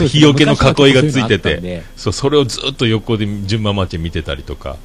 [0.07, 1.57] 日よけの囲いがついてて。
[1.57, 1.83] で。
[1.96, 4.76] そうそれをずっと横で順番待ち見てたりとか。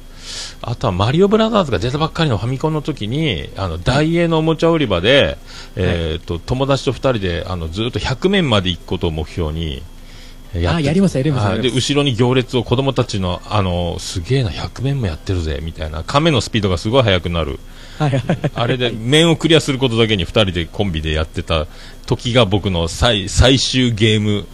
[0.62, 5.36] あとはマリオブラザーズが出たばっかりのファミコンの時にあの大英のおもちゃ売り場で、
[5.76, 9.82] えー、と友達と2人であのずっと100面まで行くことを目標に
[10.54, 16.04] やってあやりますやりますはいで後ろに行列を子供たちのあのすげえな100面もやってるぜみたいな。
[16.04, 17.58] 亀のスピードがすごい速くなる
[18.54, 21.66] あれで面をクリアすることだけに2人でコンビでやってた
[22.06, 24.46] 時が僕の最最終ゲーム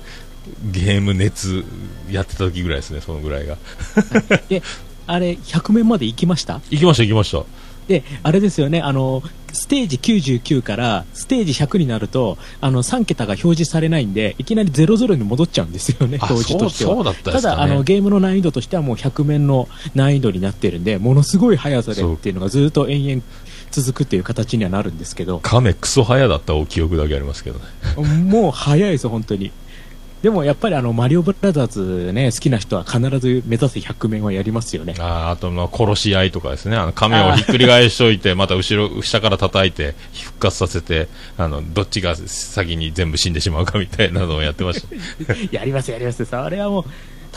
[0.71, 1.65] ゲーム熱
[2.11, 3.57] やってた時ぐらいですねそのぐらいが。
[4.49, 4.63] で、
[5.07, 6.61] あれ、100面まで行きました？
[6.71, 7.45] 行きました行きました
[7.89, 9.23] で、あれですよね、あの、
[9.53, 16.95] ステージ99からステージ100になると、あの、3桁が表示されないんで、いきなり00に戻っちゃうんですよね、あ表示としては。
[16.95, 23.23] そうそうだったねだ、あの、ゲームの難易度としてはもう100面の難易度になってるんで、ものすごい速さでっていうのがずっと延々
[23.71, 27.65] 続くっていう形にはなるんですけど、亀クソ早だったお記憶だけありますけどね
[28.25, 29.51] もう速いです、本当に。
[30.23, 34.95] でもやっぱりあの、マリオブラザーズね、好きな人は必ず目指せ100面はやりますよね。
[34.99, 36.77] あーあとまあ殺し合いとかですね。
[36.77, 45.35] あの亀をひっくり返しといてまた後ろ下から叩いて復活させてあのどっちが先に全部死んでしまうかみたいなのをやってました。
[45.57, 46.25] やりますやります。
[46.25, 46.85] それはもう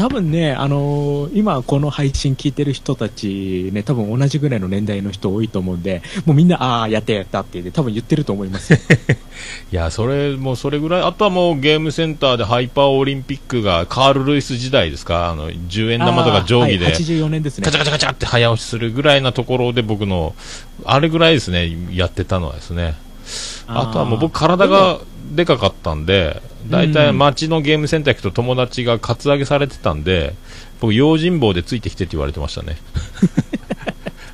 [0.01, 8.79] 多分ね、あのー今この配信聞いてる人たちね、多分同じぐらいの年代の人多いと思うんで、もうみんな、ああ、やったやったって言って多分言ってると思いますよ。
[9.71, 15.29] いやそれもうそれぐらいあとはもうゲームセンターでハイパーオリンピックがカール・ルイス時代ですか？
[15.29, 17.79] あの10円玉とか定規で、はい、84年ですねガチャ。
[17.79, 20.33] ガチャガチャって早押しするぐらいなところで僕の
[20.83, 22.95] あれぐらいですねやってたのはですね
[23.67, 24.99] あとはもう僕体が
[25.31, 30.35] でかかったんで大体街のゲームセンター行くと友達がカツアゲされてたんで
[30.79, 32.77] 僕用心棒でついてきてって言われてましたね。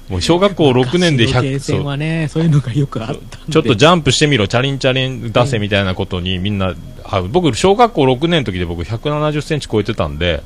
[0.09, 2.43] もう小学校6年で昔のゲー100センそうはね、そう。
[2.43, 3.51] いうのがよくあったんで。
[3.51, 10.43] ちょっとジャンプしてみろチャリンチャリン出せみたいなことにみんな、あ僕小学校6年の時で僕170センチ超えてたんで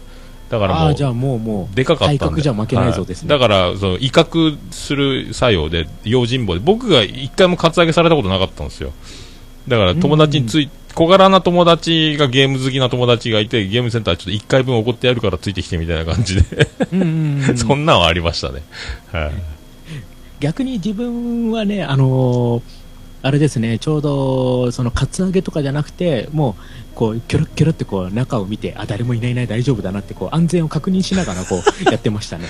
[0.52, 2.20] だからもうじゃあもうもう、でかかったんで。
[2.20, 3.34] 体格じゃ負けないぞですね。
[3.34, 3.40] はい。
[3.40, 8.92] だからその威嚇する作用で用心棒で僕が一回もカツアゲされたことなかったんですよ。
[9.70, 16.68] だから友達につい小柄な友達がゲーム好きな友達がいてゲームセンターちょっと1回分怒ってやるからついてきてみたいな感じで、
[17.56, 18.62] そんなんはありましたね、
[19.14, 19.32] はい、
[20.42, 22.81] 逆に自分はね、あのー
[23.23, 32.45] あれですね、ちょうど、その、カツアゲとかじゃなくて、もう、こう、キョロッキョロってこう、中を見て、あ、誰もいないいない大丈夫だなって、こう、安全を確認しながら、こう、 やってましたね。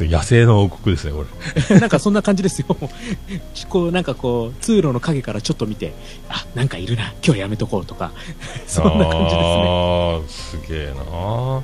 [0.00, 1.24] 野生の王国ですね、こ
[1.70, 1.80] れ。
[1.80, 2.66] なんかそんな感じですよ。
[3.68, 5.92] こう、なんかこう、通路の影からちょっと見て、
[6.28, 8.12] あ、なんかいるな、今日はやめとこうとか、
[8.68, 9.42] そんな感じですね。
[9.66, 11.62] ああ、すげえな。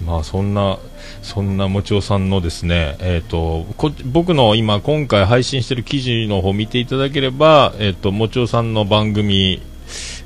[0.00, 0.78] まあそんな、
[1.22, 9.62] そんなもちおさんのですね、えっ、とこ、僕の今、今回配信してる記事の方見ていただければ、えっ、と、もちおさんの番組、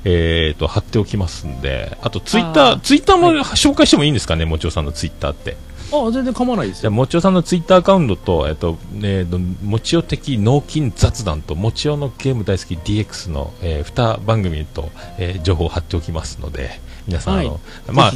[0.03, 5.57] えっ、と、貼っておきますんで、あとツイッター、ツイッターも紹介してもいいんですかね、もちおさんのツイッターって。
[5.91, 6.89] あ、全然構わないですじゃ。
[6.89, 16.79] もちおさんのツイッターアカウントと、えっ、と、えーと、もちお的脳筋雑談と、もちおのゲーム大好き DX の、えー、2番組と、えー情報を貼っておきますので、
[17.09, 17.47] 皆さん、はい。
[17.47, 17.59] あの、
[17.91, 18.11] まあ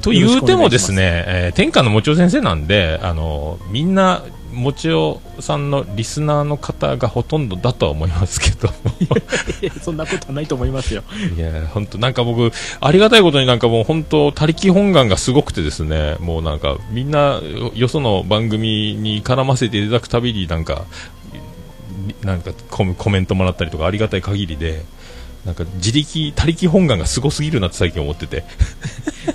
[0.00, 8.68] と言うてもですね、えー天下のもちお先生なんで、あの、みんな、もちおさんのリスナーの方がほとんどだとは思いますけど、
[9.82, 11.02] そんなことはないと思いますよ。
[11.36, 17.40] いや、本当なんか僕、ありがたいことになんかもう本当、他力本願がすごくてですね、もうなんか、みんな、
[17.74, 20.84] よその番組に絡ませていただくたびになんか、
[22.22, 24.82] なんかコメントもらったりとかありがたい限りで、
[25.44, 28.44] なんか自力、他力本願がすごすぎるなって最近思ってて。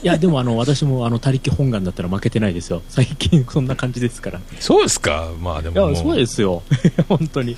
[0.03, 2.81] いや、でもあの、私もあの、他力本願だったら負けてないですよ。
[2.89, 4.39] 最近そんな感じですから。
[4.39, 5.29] いそうですか？
[5.39, 6.61] まあでもそうう、ですよ。
[7.09, 7.57] 本当に。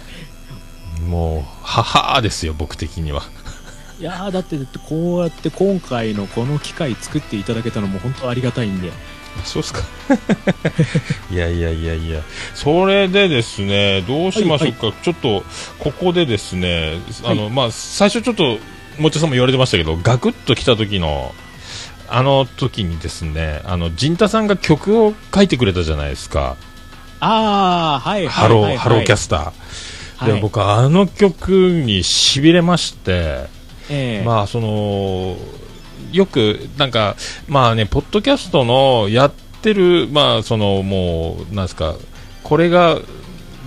[1.08, 3.24] もう、母ですよ、僕的には。
[4.00, 8.92] いやーだって、だってこうやって今回のこの機会作っていただけたのも本当ありがたいんで。
[9.44, 9.82] そうですか。
[11.32, 12.22] いやいやいやいや、
[12.54, 15.44] それでですね、どうしましょうか、ちょっと
[15.80, 18.58] ここでですね、あの、まあ、最初ちょっと、
[19.00, 21.34] もちおさんも言われてましたけど、ガクッと来た時の、
[22.08, 26.56] あの時にですね、あの、陣太さんが曲を書いてくれたじゃないですか。
[27.20, 28.78] あー、はい、はい、ハロー、はい。
[28.78, 29.52] ハローキャスター。
[30.18, 30.34] はい。
[30.34, 33.48] で、僕、あの曲に痺れまして、
[33.90, 34.24] ええ。
[34.26, 35.38] まあその
[36.12, 37.16] よくなんか
[37.48, 41.96] まあねポッドキャストのやってるまあそのもうなんですか
[42.44, 43.00] これが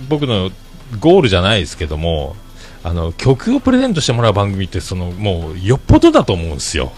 [0.07, 0.51] 僕の
[0.99, 2.35] ゴールじゃないですけども
[2.83, 6.91] あの曲をプレゼントしてもらう番組ってそのもうよっぽどだと思うんですよ。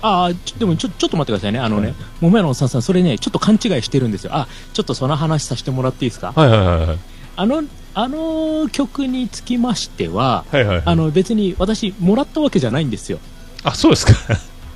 [0.00, 1.58] あでもちょちょっと待ってくださいね。
[1.58, 4.30] あのね、もめのおっさんさん、それね、ちょっと勘違いしてるんですよ。
[4.32, 6.32] あ、ちょっとその話させてもらっていいですか？
[6.36, 6.98] はいはいはいはい
[7.34, 13.18] あの、あの曲につきましては、はいはいはいあの別に私、もらったわけじゃないんですよ。
[13.64, 14.12] あそうですか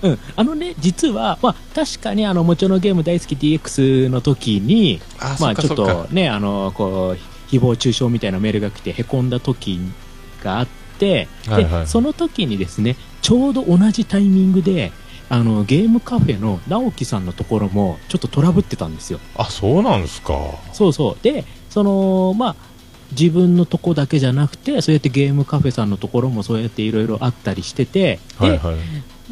[0.02, 9.78] うん、あのね、実は、まあ、確かにあの、もちろんゲーム大好き DX の時に、あまあ、ちょっとね、あの、こう、誹謗中傷みたいなメールが来て、へこんだ時
[10.42, 10.66] があっ
[10.98, 11.80] て、はいはい。
[11.82, 14.92] で、その時にですね、ちょうど同じタイミングで、
[15.28, 19.20] あの、ゲームカフェの直樹さんのところも、ちょっとトラブってたんですよ。
[19.36, 20.34] あそうなんですか。
[20.72, 21.16] そうそう。
[21.22, 22.56] で、その、まあ、
[23.12, 28.76] 自分のとこだけじゃなくて、そうやってゲームカフェさんのところもそうやっていろいろあったりしてて、で、はいはい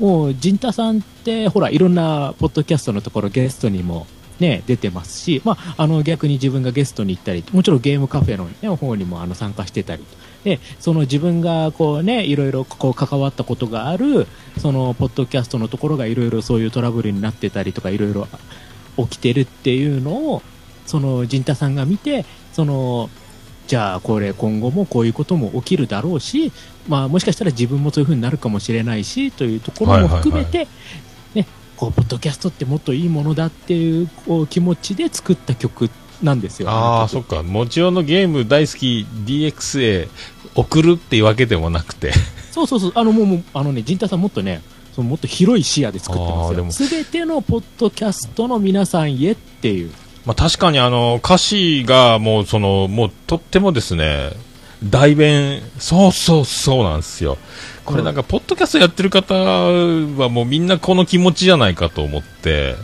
[0.00, 4.06] もう、陣太さんって、ほら、いろんなポッドキャストのところゲストにも
[4.40, 10.04] ね、出てますし、まあ、あの、逆に自分がゲストに行ったり、もちろんゲームカフェの、ね、方にもあの参加してたり、
[10.42, 14.26] で、その自分がこうね、いろいろこう関わったことがある、
[14.58, 18.26] その、ポッドキャストのところがいろいろそういうトラブルになってたりとか、いろいろ
[18.96, 20.42] 起きてるっていうのを、
[20.86, 23.10] その、陣太さんが見て、その、
[23.70, 26.50] じゃあこれ今後もこういうことも起きるだろうし、
[26.88, 30.66] まあ、もしかしたら自分もそういう風になるかもしれないしというところも含めて、
[31.34, 35.88] ね、こうポッドキャストってもっといいものだっていうこう気持ちで作った曲
[36.20, 36.68] なんですよ。
[36.68, 37.44] ああ、そっか。
[37.44, 40.08] もちろんのゲーム大好き DX へ
[40.56, 42.12] 送るっていうわけでもなくて。
[42.50, 44.62] そうそうそう、あのもうもうあのね、陣太さんもっとね、
[44.96, 46.72] そのもっと広い視野で作ってますよ。
[46.72, 49.92] すべてのポッドキャストの皆さんへっていう。
[50.26, 54.32] まあ確かにあの、歌詞がもうその、もうとってもですね、
[54.82, 57.38] 代弁、そうそうそうなんですよ。
[57.84, 62.76] これなんか、ポッドキャストやってる方はもうみんなこの気持ちじゃないかと思って、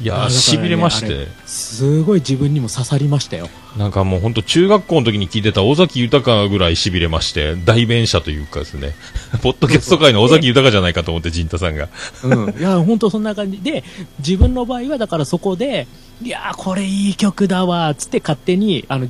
[0.00, 1.26] いやー、あだからね痺れまして。
[1.46, 3.48] すごい自分にも刺さりましたよ。
[3.76, 8.94] なんかもう本当中学校の時に聞いてた尾崎豊ぐらい痺れまして、代弁者というかですね、
[9.42, 11.88] ポッドキャスト界の尾崎豊じゃないかと思って、陣太さんが。
[12.22, 13.82] うん、いや、本当そんな感じで、
[14.20, 15.88] 自分の場合はだからそこで、
[16.22, 19.08] いやー、これいい曲だわ、つって勝手に、あの、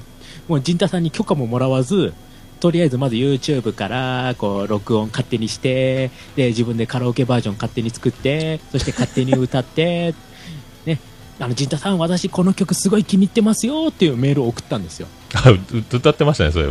[0.48, 2.14] もう陣太さんに許可ももらわず、
[2.60, 10.27] とりあえずまず YouTube から、こう、録音勝手にして、で、自分でカラオケバージョン勝手に作って、そして勝手に歌って、ね、
[11.40, 15.08] あの、陣太さん、私この曲すごい気に入ってますよっていうメールを送ったんですよ。
[15.34, 15.58] あ、う
[15.92, 16.70] 歌ってましたね、そういえ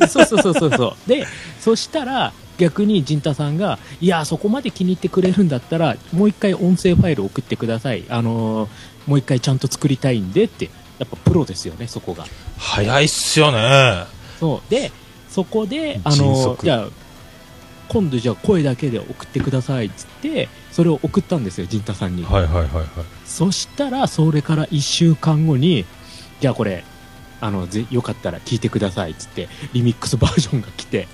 [0.00, 0.08] ば。
[0.08, 1.08] そうそうそうそうそう。
[1.08, 1.26] で、
[1.60, 8.04] そしたら、逆に陣太さんが、いや、そこまで気に入ってくれるんだったら、もう一回音声ファイル送ってください。
[8.08, 8.68] あのー
[9.06, 10.66] もう一回ちゃんと作りたいんでって、
[10.98, 12.26] やっぱプロですよね、そこが。
[12.58, 14.04] 早いっすよね。
[14.38, 14.70] そう。
[14.70, 14.92] で、
[15.28, 16.88] そこで、あ迅の速ーじゃあ、
[17.88, 22.84] 今度じゃあ声だけで送ってくださいっつってそれを送ったんですよ陣太さんに、はいはいはいはい
[23.30, 25.86] そしたらそれから1週間後に
[26.40, 26.84] じゃあこれ
[27.40, 31.06] あのぜよかったら聞いてくださいっつってリミックスバージョンが来て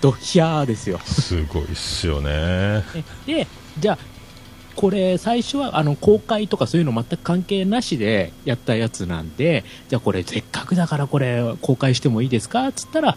[0.00, 0.98] ドヒャーですよ。
[0.98, 2.84] すごいっすよね。
[3.26, 3.46] で
[3.78, 3.98] じゃあ
[4.74, 13.16] これ最初はあの公開とかそういうの全く関係なしでやったやつなんでじゃあこれせっかくだからこれ公開してもいいですかっつったら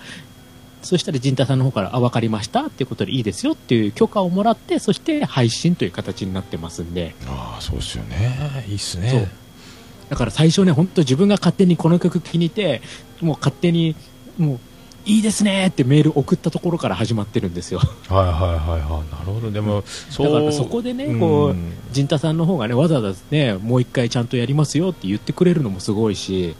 [0.81, 7.15] そしたら陣太さんの方からあ分かりましたっていうことでいいですよっていう許可をもらってそして配信という形になってますんで。
[7.27, 8.65] ああそうっすよね。
[8.67, 9.29] いいっすね。
[10.09, 12.81] だから最初ね本当自分が勝手にこの曲気に入って
[13.21, 13.95] もう勝手に
[14.37, 14.59] もう
[15.05, 17.79] いいですねってメール送ったところから始まってるんですよ。
[17.79, 19.09] はいはいはいはい。
[19.11, 19.51] なるほど。
[19.51, 26.55] でもそうだからそこでねこううん陣太さんの方がねわざわざねもう一回ちゃんとやりますよって言ってくれるのもすごいし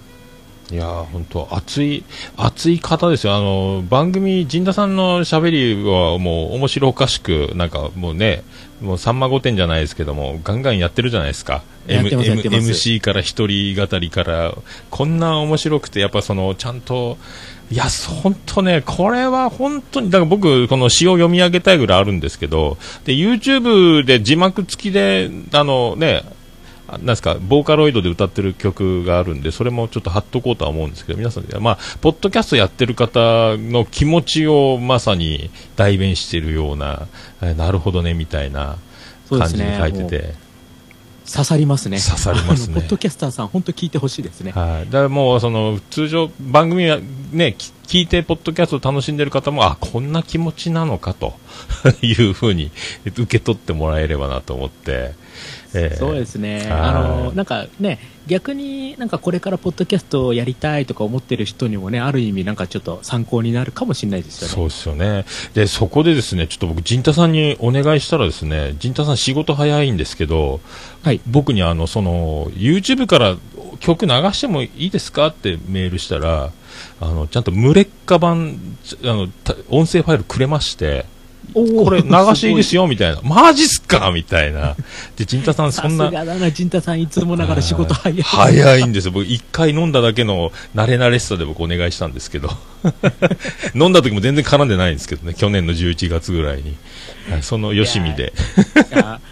[0.72, 2.03] いやー本当熱い
[2.38, 3.36] 熱い方ですよ。
[3.36, 8.43] あの番組陣田さんの喋りはもう面白おかしくなんかもうね
[8.80, 11.63] もうさんま御殿じゃないですけどもガンガンやってるじゃないですか。
[11.88, 12.70] やってます M やってます。
[12.70, 14.53] MC から一人語りから。
[14.91, 17.17] こんな面白くてやっぱそのちゃんと
[17.72, 17.86] いや
[18.24, 26.39] 本当ねこれは本当にだから僕この詩を読み上げたいぐらいあるんですけどで YouTube で字幕付きであのねあ
[26.94, 37.08] なんですか、ボーカロイドで歌ってる曲があるんで、それもちょっと貼っとこうとは思うんですけど、皆さん、まあ、ポッドキャストやってる方の気持ちをまさに代弁しているような、
[37.42, 38.78] えなるほどね、みたいな
[39.30, 40.50] 感じに書いてて、
[41.32, 42.00] 刺さりますね。
[42.00, 42.74] 刺さりますね。
[42.82, 44.52] ポッドキャスターさん本当聞いてほしいですね。
[44.52, 44.86] はい。
[44.86, 47.00] だからもう、その、通常、番組は
[47.32, 51.34] ね、き聞いて、ポッドキャストを楽しんでる方も、あ、こんな気持ちなのかと
[52.02, 52.72] いうふうに
[53.06, 55.14] 受け取ってもらえればなと思って、
[55.74, 64.53] えーそうですね、はいあのなんかね、逆になんかこれからポッドキャストをやりたいとか思ってる人にもね、ある意味、なんかちょっと参考になるかもしれないですよね。
[64.53, 65.26] そうですよね。
[65.53, 70.59] で、そこでですね、ちょっと僕、陣太さんにお願いしたらですね、陣太さん仕事早いんですけど、
[71.03, 73.36] はい、僕にあの、その、YouTube から
[73.80, 76.51] 曲流してもいいですかってメールしたら、
[77.01, 81.05] あの、ちゃんと無劣化版、ちあの、た音声ファイルくれまして、
[81.54, 83.22] これ流しですよ、みたいな。
[83.24, 84.76] マジっすかみたいな。
[85.16, 88.22] で、陣太さんそんなさす、がだな、陣太さん、いつもながら仕事早い。
[88.22, 89.12] 早いんですよ。
[89.12, 92.50] 僕、一回飲んだだけの慣れ慣れしさで僕お願いしたんですけど。
[93.76, 95.34] 飲んだ時も全然絡んでないんですけどね。
[95.34, 96.76] 去年の11月ぐらいに。
[97.30, 98.34] はいそのよしみで。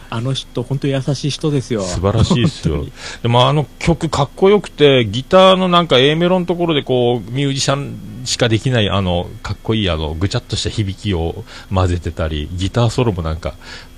[0.10, 1.82] あの人、本当優しい人ですよ。
[1.82, 2.86] 素晴らしいですよ。
[3.22, 11.44] でもあの曲かっこよくて、ギターのなんか A メロのところでこう、ミュージシャンしかできないあの、かっこいいあの、ぐちゃっとした響きを
[11.74, 13.56] 混ぜてたり、ギターソロもなんか、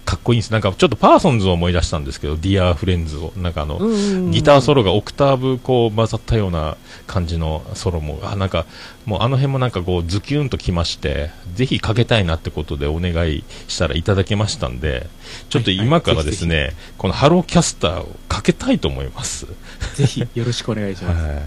[0.10, 0.52] かっこいいんです。
[0.52, 3.32] なんかちょっと PERSONZ を思い出したんですけど、 Dear Friends を。
[3.38, 8.66] なんかあの、うんうんうんギターソロがオクターブこう混ざったような感じのソロも、あ、なんか、
[9.06, 15.06] もうあの辺もなんかこうズキュンときまして、ぜひかけたいなってことでお願いしたらいただけましたんで、
[15.50, 19.46] ちょっと今からですね、このハローキャスターをかけたいと思います。
[19.94, 21.22] ぜひよろしくお願いします。
[21.24, 21.42] はい。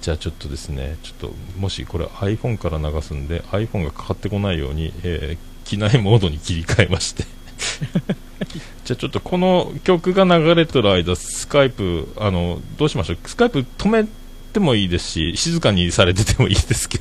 [0.00, 7.24] じゃあちょっとですね、ちょっともしこれ iPhone から流すんで、iPhone がかかってこないように、えー機内モードに切り替えまして。
[8.84, 13.18] じゃあちょっとこの曲が流れてる間、スカイプ、あの、どうしましょう？
[13.26, 14.06] スカイプ止め
[14.52, 16.98] てもいいですし、静かにされててもいいですけ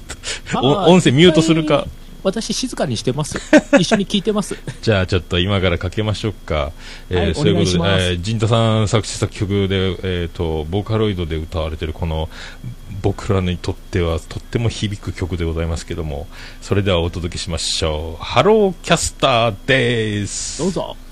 [0.54, 1.88] ど、音声ミュートするか？
[2.24, 3.38] 私、静かにしてます。
[3.78, 4.58] 一緒に聞いてます。
[4.82, 6.72] じゃあちょっと今からかけましょうか。
[7.10, 12.30] えーはいそういうことで、お願いしますえー、陣太さん作詞作曲で、えっ、と、ボーカロイドで歌われてるこの、
[13.04, 16.26] 僕らにとってはとっても響く曲でございますけども、
[16.62, 18.24] それではお届けしましょう。
[18.24, 20.64] ハローキャスターです。
[20.64, 21.03] どうぞ。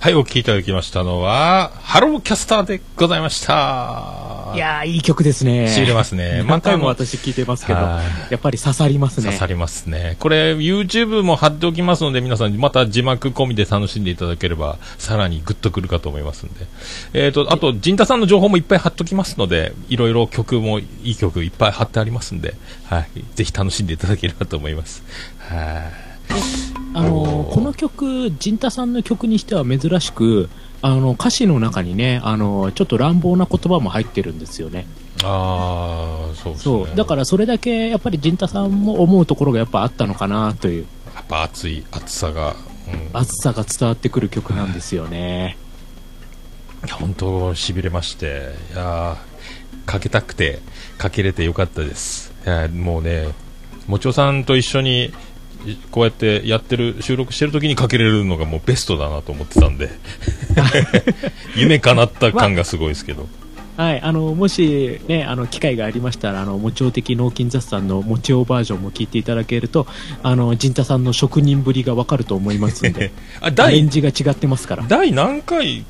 [0.00, 4.50] はい、お聴きいただきましたのは、ハローキャスターでございました。
[4.54, 5.68] いやー、いい曲ですね。
[5.68, 9.26] しびれますね 何回も私聞いてますけど、はやっぱり刺さりますね。
[9.26, 10.16] 刺さりますね。
[10.18, 16.66] これ、YouTube も貼っておきますので、皆さん、また字幕込みで楽しんでいただければ、さらにグッとくるかと思いますんで。
[17.12, 22.54] えっ、と、あと、陣太さんの情報もいっぱい貼っておきますので、いろいろ曲も、いい曲いっぱい貼ってありますんで、
[22.86, 23.06] はい。
[23.34, 25.02] ぜひ楽しんでいただければと思います。
[25.40, 25.90] は
[26.76, 26.79] い。
[26.94, 30.48] あのーこの曲、陣太さんの曲にしては珍しく、
[30.82, 34.86] あの歌詞の中にね、あのちょっと乱暴な言葉も入ってるんですよね。
[35.22, 36.84] あー、そうですね。
[36.86, 36.96] そう。
[36.96, 42.54] だからそれだけ、やっぱり陣太さんも思うところがやっぱあったのかなという、やっぱ熱い、熱さが、
[42.88, 43.10] うん。
[43.12, 45.56] 熱さが伝わってくる曲なんですよね。
[46.86, 50.60] いや本当しびれましていやーかけたくて
[50.96, 53.28] かけれてよかったですいやもうね
[53.86, 55.12] もちおさんと一緒にい
[55.90, 59.90] こうやってやってる収録してる時にかけれるのがもうベストだなと思ってたんで。
[61.56, 63.28] 夢叶った感がすごいですけど、
[63.76, 69.86] はい、あのもし、ね、あの機会がありましたら、あのもちお的脳筋雑談のもちおバージョンも聞いていただけると、
[70.22, 74.84] あの陣太さんの職人ぶりがわかると思いますんで、 あアレ第ンジが違ってますから。
[74.86, 75.84] 第何回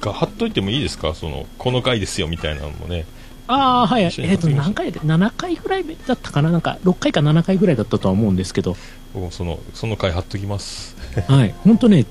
[0.00, 1.14] か貼っといてもいいですか？
[1.14, 3.04] そのこの回ですよみたいなのもね。
[3.46, 4.02] ああ、はい。
[4.02, 6.50] えっ、一緒にと、何回で、7回ぐらいだったかな？
[6.50, 8.76] なんか、6回か7回ぐらいだったとは思うんですけど、
[9.14, 10.96] 僕もそのその回貼っときます
[11.26, 11.54] はい。
[11.64, 12.06] 本当ね、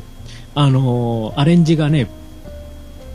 [0.55, 2.07] あのーアレンジがね、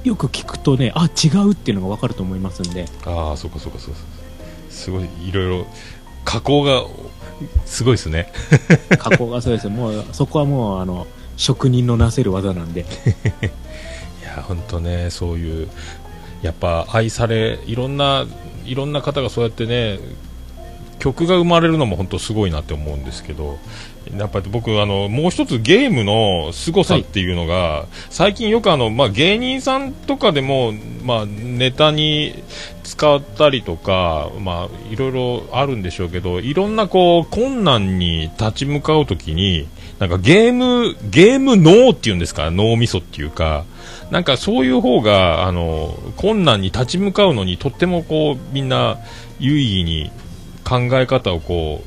[0.05, 4.01] よく聞くとね、あ、違うっていうのがわかると思いますんで、ああそうかそうかそうか
[4.71, 5.67] すごいいろいろ
[6.25, 6.85] 加工が
[7.65, 8.33] すごいですね
[8.99, 9.71] 加工がそうですよ。
[9.71, 11.07] もう、そこはもう、あの、
[11.37, 12.87] 職人のなせる技なんで。
[14.23, 15.69] いや本当ねそういう
[16.43, 18.27] やっぱ愛されいろんな
[18.65, 19.99] いろんな方がそうやってね
[21.03, 23.59] 曲が生まれるのも本当すごいなって思うんですけど
[24.17, 30.73] やっぱり僕あのもう一つゲームの凄さっていうのが、最近よくあの、まあ、芸人さんとかでも、
[31.05, 32.35] まあ、ネタに
[32.85, 43.65] 使ったりとか、まあ、いろいろあるんでしょうけどいろんなこう困難に立ち向かうときになんかゲームゲーム脳っていうんですか脳みそっていうか
[44.11, 48.99] なんかそういう方があの困難に立ち向かうのにとってもこうみんな
[49.39, 50.13] 有意義に
[50.73, 51.83] 考え方をこ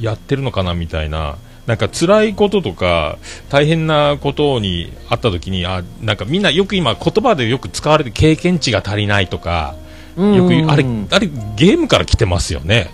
[0.00, 3.18] うやってるのかなみたいななんか辛いこととか
[3.50, 9.74] 大変なことにあった時にあなんかみんなよく今言葉でよく使われて経験値が足りないとか
[10.16, 12.90] よくあれあれゲームから来てますよね。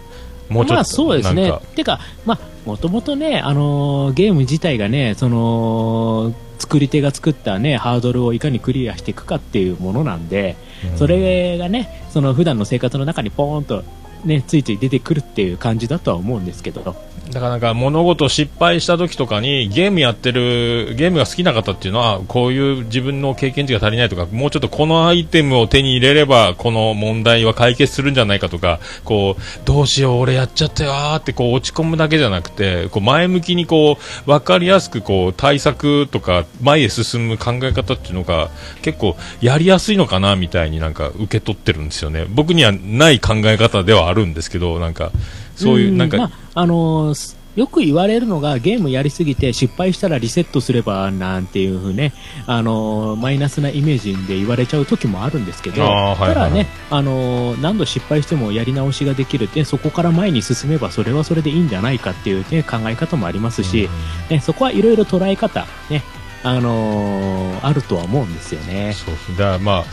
[0.49, 1.53] もうちょっと、まあそうですね。
[1.75, 10.57] てか、まあ、もともとね、あのーゲーム自体がね、その、作り手が作ったね、ハードルをいかにクリアしていくかっていうものなんで、
[10.97, 13.83] それがね、その普段の生活の中にポーンと、
[14.25, 16.97] ね、ついつい出てくるっていう感じだとは思うんですけど、
[17.33, 33.97] だからなんか物事失敗した時とかにゲームやってるゲームが好きな方っていうのはこういう自分の経験値が足りないとかもうちょっとこのアイテムを手に入れればこの問題は解決するんじゃないかとかこうどうしよう俺やっちゃったよーってこう落ち込むだけじゃなくてこう前向きにこ
[34.27, 38.51] う分かりやすくこう対策とか前へ進む考え方っていうのが
[38.83, 42.27] 結構やりやすいのかなみたいになんか受け取ってるんですよね。
[42.29, 45.11] 僕にはない考え方ではあるんですけどなんか
[45.57, 52.15] そういうなんか、まあ、あのーすよく言われるのがゲームやりすぎて失敗したらリセットすればなんていう風ね、
[52.47, 63.91] あのーマイナスなイメージで言われちゃう時もあるんですけど、はいはいただね、あのー何度失敗してもやり直しができるって、そこから前に進めばそれはそれでいいんじゃないかっていう、ね、考え方もありますし、
[64.31, 66.03] ね、そこはいろいろ捉え方、ね、
[66.45, 68.95] あのーあるとは思うんですよね。
[68.95, 69.37] そう。
[69.37, 69.85] だからまあ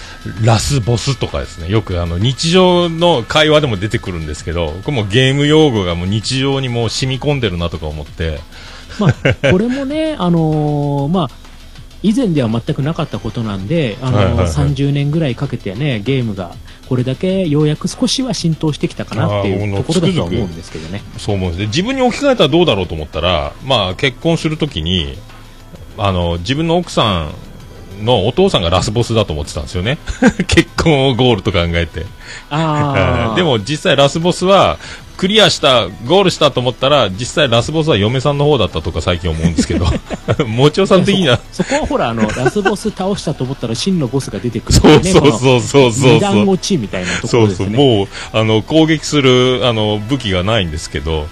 [0.44, 1.70] ラスボスとかですね。
[1.70, 8.40] よくあの日常の会話でも出てくるんですけどこれもゲーム用語がもう日常にもう染み込んでるなとか思って。
[9.00, 9.14] まあ、
[9.52, 11.30] これもね、 あのーまあ、
[12.02, 14.48] 以前では全くなかったことなんで、あのーはいはいはい。
[14.48, 16.56] 30年ぐらいかけてね、ゲームが
[16.90, 21.04] これだけようやく少しは浸透してきたかなっていうところだとは思うんですけどね。
[21.18, 21.60] そう思うんです。
[21.62, 25.16] で自分に置き換えたらどうだろうと思ったら、まあ、結婚するときに
[26.00, 27.30] あの自分の奥さ
[28.02, 29.98] んのお父さんがラスボスだと思ってたんですよね。
[30.48, 32.06] 結婚をゴールと考えて。
[33.36, 34.78] でも実際ラスボスは
[35.20, 39.86] クリアしたゴールしたと思ったら実際ラスボスは嫁さんの方だったとか最近思うんですけど
[40.48, 45.04] もちおさん的にはそこはほら、あの、 ラスボス倒したと思ったら真のボスが出てくる、そうね。
[45.12, 47.78] そうそうそうそう二段そう落ちみたいなとこそうそう、ろですね。
[47.78, 51.28] もう、あの、攻撃する、あの、武器がないんですけど、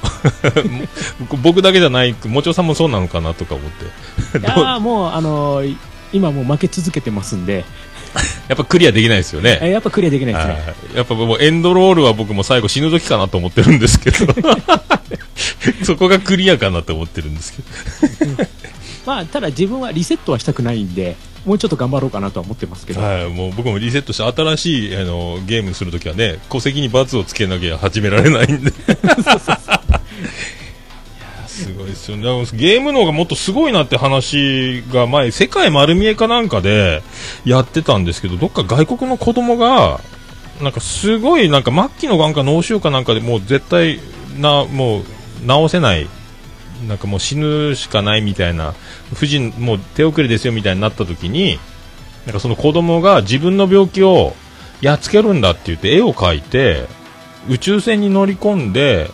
[1.41, 4.39] 僕だけじゃない、もちおさんもそうなのかなとか思って。
[4.39, 5.77] いやーもう、あのー
[6.13, 7.65] 今もう負け続けてますんで、
[8.47, 9.59] やっぱクリアできないですよね。
[9.61, 10.53] えやっぱクリアできないですね。
[10.53, 14.25] はいやっぱもうエンドロールは僕も最後死ぬ時かなと思ってるんですけど、
[15.83, 17.53] そこがクリアかなと思ってるんです
[18.19, 18.47] けど。
[19.05, 28.73] まあ、ただ自分はリセットはしたくないんで、もうちょっと頑張ろうかなとは思ってますけど、はい、もう僕もリセットして新しいあのゲームするときはね戸籍に罰をつけなきゃ始められないんで
[31.57, 32.23] すごいですよね。
[32.53, 33.73] ゲームの方がもっとすごい。
[33.73, 37.01] なって話が前世界丸見えかなんかで
[37.45, 39.99] やってたんですけどどっか外国の子供が
[40.61, 41.49] なんかすごい。
[41.49, 43.99] なんか末期のがんか脳腫瘍かなんかでもう絶対
[44.39, 45.03] なもう
[45.47, 46.07] 治せない。
[46.87, 48.21] なんかもう死ぬしかない。
[48.21, 48.75] みたいな
[49.13, 50.75] 夫人もう手遅れですよみたい。
[50.75, 51.59] になった時に
[52.25, 54.35] なんかその子供が自分の病気を
[54.81, 56.85] やっつけるんだって言って絵を描いて
[57.49, 59.09] 宇宙船に乗り込んで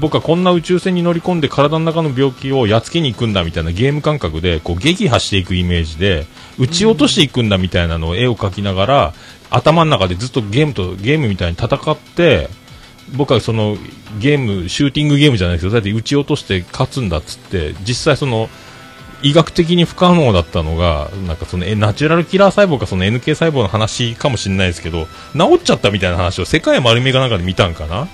[0.00, 6.26] 僕はこんな宇宙船に乗り込んで体の中の病気をやっつけに行くんだみたいなゲーム感覚でこう撃破していくイメージで
[6.58, 9.14] 撃ち落としていくんだみたいなのを絵を描きながら
[9.50, 12.48] 頭の中でずっとゲームとゲームみたいに戦って
[13.14, 13.76] 僕はその
[14.18, 18.48] ゲームシューティングゲームじゃないですけどそうやって撃ち落として勝つんだっつって実際その
[19.22, 28.08] 医学的に不可能だったのがなんかそのえナチュラルキラー細胞かその NK 細胞の話かもしれないですけど治っちゃったみたいな話を世界丸見えかなんかで見たんかな？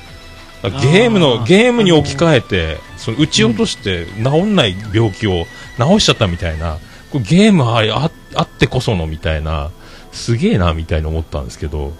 [0.62, 5.46] ゲームのゲームに置き換えてその撃ち落として治んない病気を
[5.76, 6.78] 治しちゃったみたいな。
[7.10, 9.70] これゲームあああってこそのみたいな。
[10.12, 11.94] すげえなみたいに思ったんですけど。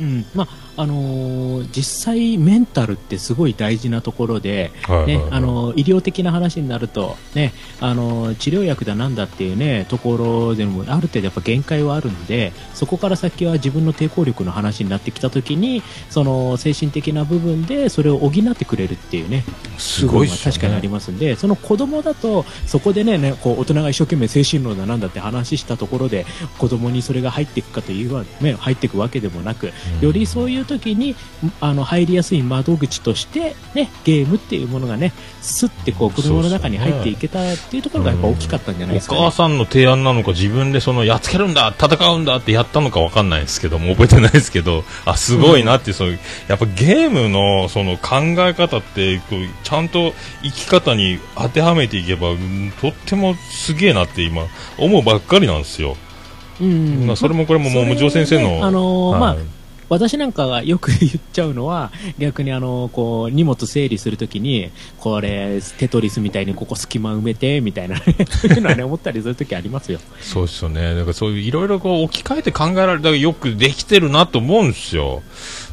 [0.00, 0.24] うん。
[0.34, 4.72] まああのー実際、メンタルってすごい大事なところで、
[5.06, 19.44] ねあのー医療的な話になると、ねあのー治療薬だなんだっていう、ね、ところでもある程度やっぱ限界はあるんでそこから先は自分の抵抗力の話になってきたときにその精神的な部分でそれを補ってくれるっていうね
[19.78, 26.26] すごい確かにありねますんでその子供だとそこでねねこう大人が一生懸命精神論だなんだって話したところで
[26.58, 31.14] 子供にそれが入っていくかというわ、ね、入っていくわけでもなくよりそういう時に
[31.60, 39.20] あの入りやすい窓口として、ね、ゲームっていうものがねすってこう子供の中に入っていけたっていうところがやっぱ大きかったんじゃないですか、ね。
[39.20, 54.46] お母さんの提案なのか自分でそのやっつけるんだ戦うんだってやったのかわかんないですけども覚えてないですけどあすごいなっていう、そういうやっぱゲームのその考え方ってこうちゃんと生き方に当てはめていけば、うんとってもすげえなって今
[54.78, 55.96] 思うばっかりなんですよ、
[56.60, 57.06] うん。
[57.06, 59.20] まあ、それもこれももう無常先生の、ねあのーはい。
[59.20, 59.61] まあ
[59.92, 68.04] 私なんかがよく言っちゃうのは逆にあのこう荷物整理するときにこれテトリスみたいにここ隙間埋めてみたいなそ
[68.48, 70.00] ういうのはね思ったりするときありますよ。
[70.20, 70.94] そうですよね。
[70.94, 75.22] だからそういういろいろこう置き換えて考えられだからよくできてるなと思うんですよ。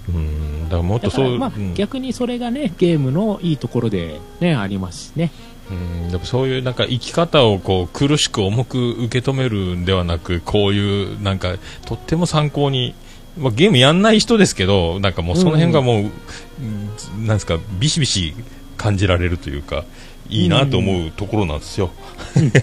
[0.09, 5.31] うん、だからもっとそう、まあうん逆にそれがねゲームのいいところでねありますしね。
[5.71, 11.55] うん、でもそういうなんか生き方をこう苦しく重く受け止めるんではなく、こういうなんか
[11.85, 12.95] とっても参考に、
[13.39, 16.11] まあ、ゲームやんない人ですけど、なんかもうその辺がもう、
[16.59, 18.33] うんなんですか、ビシビシ
[18.77, 19.85] 感じられるというか、
[20.29, 21.91] いいなと思うところなんですよ。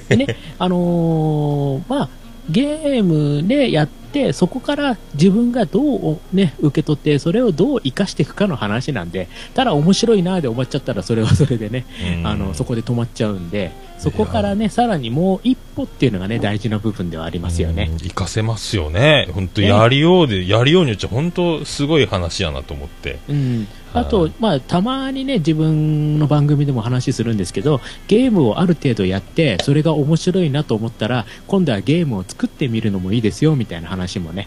[0.09, 2.09] でね、 あのーまあ、
[2.49, 11.85] ゲームでやって、そこから自分がどう、ね、受け取って、それをどう生かしていくかの話なんで、ただ面白いなで終わっちゃったら、それはそれでね、
[12.19, 12.27] うん。
[12.27, 13.73] あの、そこで止まっちゃうんで、
[14.07, 17.89] そこからね、さらにもう一歩っていうのがね、大事な部分ではありますよね。
[17.91, 17.99] うん。
[17.99, 19.29] 活かせますよね。
[19.33, 19.67] 本当ね。
[19.67, 23.19] やりようで、やりようによっちゃ本当すごい話やなと思って。
[23.29, 34.47] うん、あはい、とまあ、たまにね、自分の番組でも話するんですけど、ゲームをある程度やって、それが面白いなと思ったら、今度はゲームを作ってみるのもいいですよ、みたいな話もね。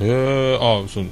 [0.00, 1.06] へえ、あ、その、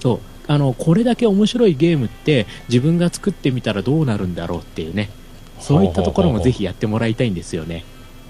[0.00, 0.20] そう。
[0.48, 5.10] あのこれだけ面白いゲームって自分が作ってみたらどうなるんだろうっていうね
[5.66, 7.84] そういったところもぜひやってもらいたいんですよね。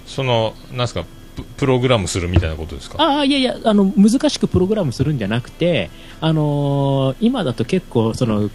[0.05, 2.95] その、なんすか、ププログラムするみたいなことですか？
[2.99, 8.49] ああいやいやあの難しくプログラムするんじゃなくて、あのー今だと結構その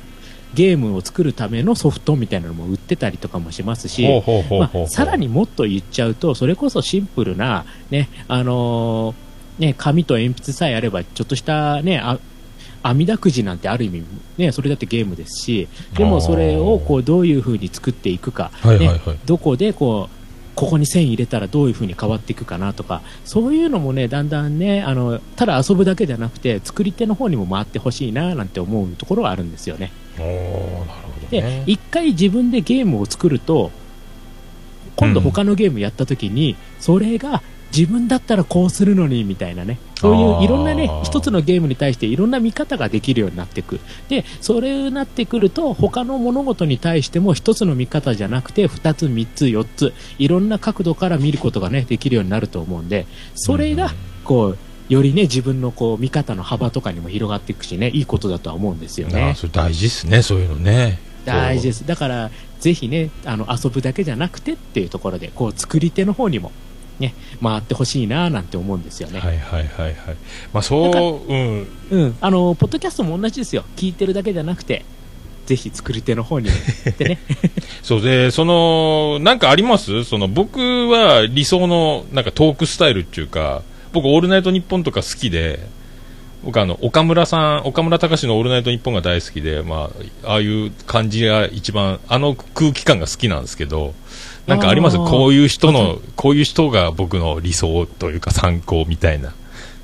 [0.55, 4.07] ゲームを作るためのソフトみたいなのも売ってたりとかもしますし
[4.89, 12.19] さらにもっと言っちゃうとそれこそシンプルな、ねあのーね、紙と鉛筆さえあればちょっとした、ね、あ
[12.83, 14.05] 阿弥陀くじなんてある意味、
[14.39, 20.17] ね、それだってゲームですしでもそれをこうどういうふうに作っていくか、はいはいはいね、どこでこう
[20.55, 29.93] ここに線入れたらどういうふうに変わっていくかなとかそういうのもねだんだんねあのただ遊ぶだけじゃなくて作り手の方にも回ってほしいななんて思うところはあるんですよね。
[30.19, 30.87] なるほ
[31.23, 31.65] どでね。
[31.67, 33.71] 一回自分でゲームを作ると
[34.97, 37.43] 今度他のゲームやった時に、それが
[37.75, 39.79] 自分だったらこうするのにみたいなね。
[40.03, 43.79] そういういろんなね一つのゲームに対していろんな見方ができるようになっていく。
[44.09, 53.91] でそれになってくると他の物事に対しても一つの見方じゃなくて二つ三つ四ついろんな角度から見ることがねできるようになると思うんでそれが
[54.25, 54.59] こう
[54.89, 59.35] よりね自分のこう見方の幅とかにも広がっていくしねいいことだとは思うんですよね。
[59.37, 60.99] それ大事ですね、そういうのね。
[61.25, 61.87] 大事です。
[61.87, 66.53] だからぜひねあの遊ぶだけじゃなくてっていうところでこう作り手の方にも
[67.03, 69.21] ね、回ってほしいななんて思うんですよね。
[69.21, 69.95] はいはいはいはい。
[70.55, 71.69] まあそう、うん。
[71.91, 72.17] うん。
[72.21, 73.65] あの、ポッドキャストも同じですよ。
[73.77, 74.85] 聞いてるだけじゃなくて、
[75.45, 76.55] ぜひ作り手の方に行
[76.91, 77.19] ってね。
[77.83, 80.05] そうで、その、なんかあります？
[80.05, 85.59] その、僕は理想の、なんかトークスタイルっていうか、僕、オールナイトニッポンとか好きで、
[86.45, 89.91] 僕あの、岡村さん、岡村隆史のオールナイトニッポンが大好きで、ま
[90.25, 93.95] あ、ああいう感じが一番、あの空気感が好きなんですけど、
[94.47, 94.97] なんかあります？
[94.97, 99.35] こういう人の、こういう人が僕の理想というか参考みたいな。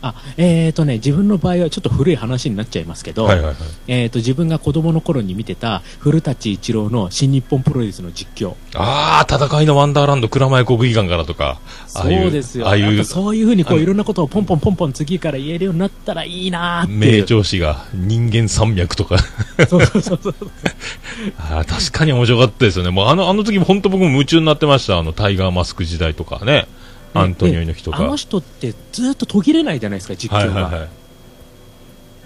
[0.00, 3.56] あ、えーとね、自分の場合はちょっと古い話になっちゃいますけど、はいはいはい。
[3.88, 8.54] えーと、自分が子供の頃に見てた古舘一郎の新日本プロレスの実況。
[8.74, 12.66] ああ、戦いのワンダーランド、蔵前国技館からとか、そうですよ。
[12.66, 17.24] ああいうそういうふうにこういろんなことをポンポンポンポン次から言えるようになったらいいなーってい名う。
[17.24, 19.18] 調子が人間山脈とか
[19.68, 20.34] そうそうそうそう。
[21.38, 22.90] あー確かに面白かったですよね。
[22.90, 24.98] もうあの、あの時も本当僕も夢中になってました。
[24.98, 26.66] あの、タイガーマスク時代とかね。
[27.14, 27.98] アントニオ猪木とか。
[27.98, 30.62] あの人ってずっと途切れないじゃないですか、実況が。
[30.62, 30.88] はいはいはい。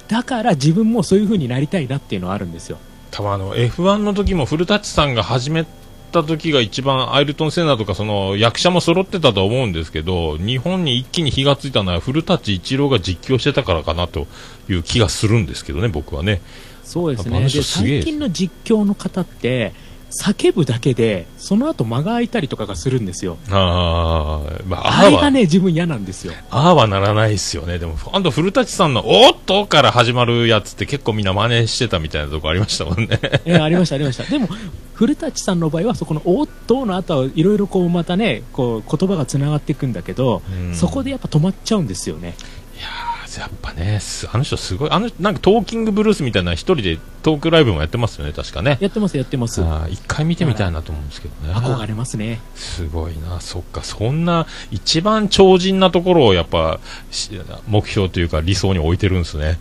[0.09, 2.79] だから自分もそういうふうになりたいなっていうのはあるんですよ。
[3.11, 5.67] 多分あの、F1 の時も古舘さんが始め
[6.13, 14.27] た時が一番アイルトン・セナとかその役者も揃ってたと思うんですけど、日本に一気に火がついたのは古舘一郎が実況してたからかなと
[14.69, 16.43] いう気がするんですけどね、僕はね。
[16.85, 17.49] そうですね。
[17.49, 19.73] 最近の実況の方って、
[20.13, 23.39] 叫ぶだけで、その後間が空いたりとかがするんですよ。
[23.51, 26.35] ああ、まあ、あれがね、自分嫌なんですよ。
[26.51, 27.79] ああはならないですよね。
[27.79, 33.19] でも、あと古舘さんのおーっとから始まるやつって結構みんな真似してたみたいなとこありましたもんね。
[33.45, 34.25] えーありました、ありました。
[34.25, 34.49] でも、
[34.95, 42.35] 古舘さんの場合は、そこのおっとの後はいろいろこう、またね、こう、言葉がつながっていくんだけど、うんそこでやっぱ止まっちゃうんですよね。
[42.79, 48.79] いやーやっぱね、すあの人すごい、あの、なんかトーキングブルースみたいな一人でトークライブもやってますよね、確かね。
[48.81, 49.63] やってます、やってます。
[49.91, 51.55] 一回見てみたいなと思うんですけどね。
[51.55, 52.41] 憧れますね。
[52.55, 56.81] すごいな、そっか、そんな、一番超人なところをやっぱ、
[57.11, 57.31] し
[57.69, 58.41] 目標というか。
[58.41, 59.59] 理想に置いてるんですね。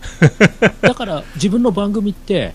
[0.80, 1.04] だか。
[1.04, 2.54] ら、自分の番組って、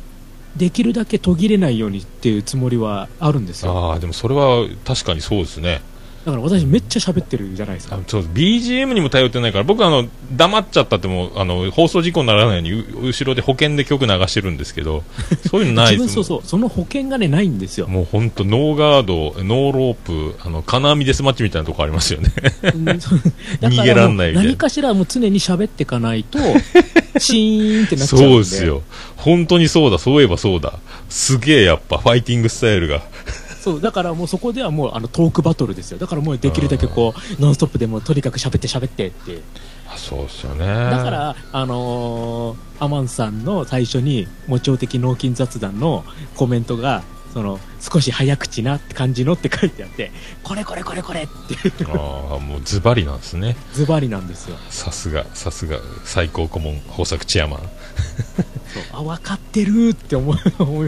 [0.55, 3.91] できるだけ途切れないようにっていうつもりはあるんですよ。
[3.91, 5.13] ああ、でもそれは確か。
[5.13, 5.81] にそうですね。
[6.27, 7.95] だから私めっちゃ喋ってるじゃないですか。
[7.95, 15.05] あそう BGM にも頼ってないから、僕あの、黙っちゃったっても、あの、放送事故にならないように、う後ろで保険で曲流してるんですけど、
[15.49, 17.87] そういうのないです自分そうそう、その保険がね、ないんですよ。
[17.87, 22.33] もう本当ノーガード、ノーロープ、あの、金網デスマッチみたいなとこありますよね。
[23.63, 26.39] 逃げらんないみたいな何かしらもう常に喋っていかないと、
[27.19, 28.27] シーンってなっちゃうんで。
[28.27, 28.83] そうですよ。
[29.15, 30.73] 本当にそうだ、そういえばそうだ。
[31.07, 33.01] すげえやっぱ、ファイティングスタイルが。
[33.67, 35.97] そう、だからもうそこではもうあのトークバトルですよ。
[35.97, 39.41] だからもうできるだけこう、ノンストップでもとにかく喋って喋ってって。
[39.89, 40.65] あそうですよね。
[40.65, 46.05] だから、あのーアマンさんの最初に、模聴的脳筋雑談の
[46.35, 47.03] コメントが、
[47.33, 50.11] その、少し早口なって感じのって書いてあって、
[50.43, 53.55] これこれこれこれっていう、ああ、もうズバリなんですね。
[53.73, 54.57] ズバリなんですよ。
[54.69, 57.59] さすが、さすが、最高顧問、豊作チェアマン。
[58.73, 60.37] そ うあ、分かってるって思い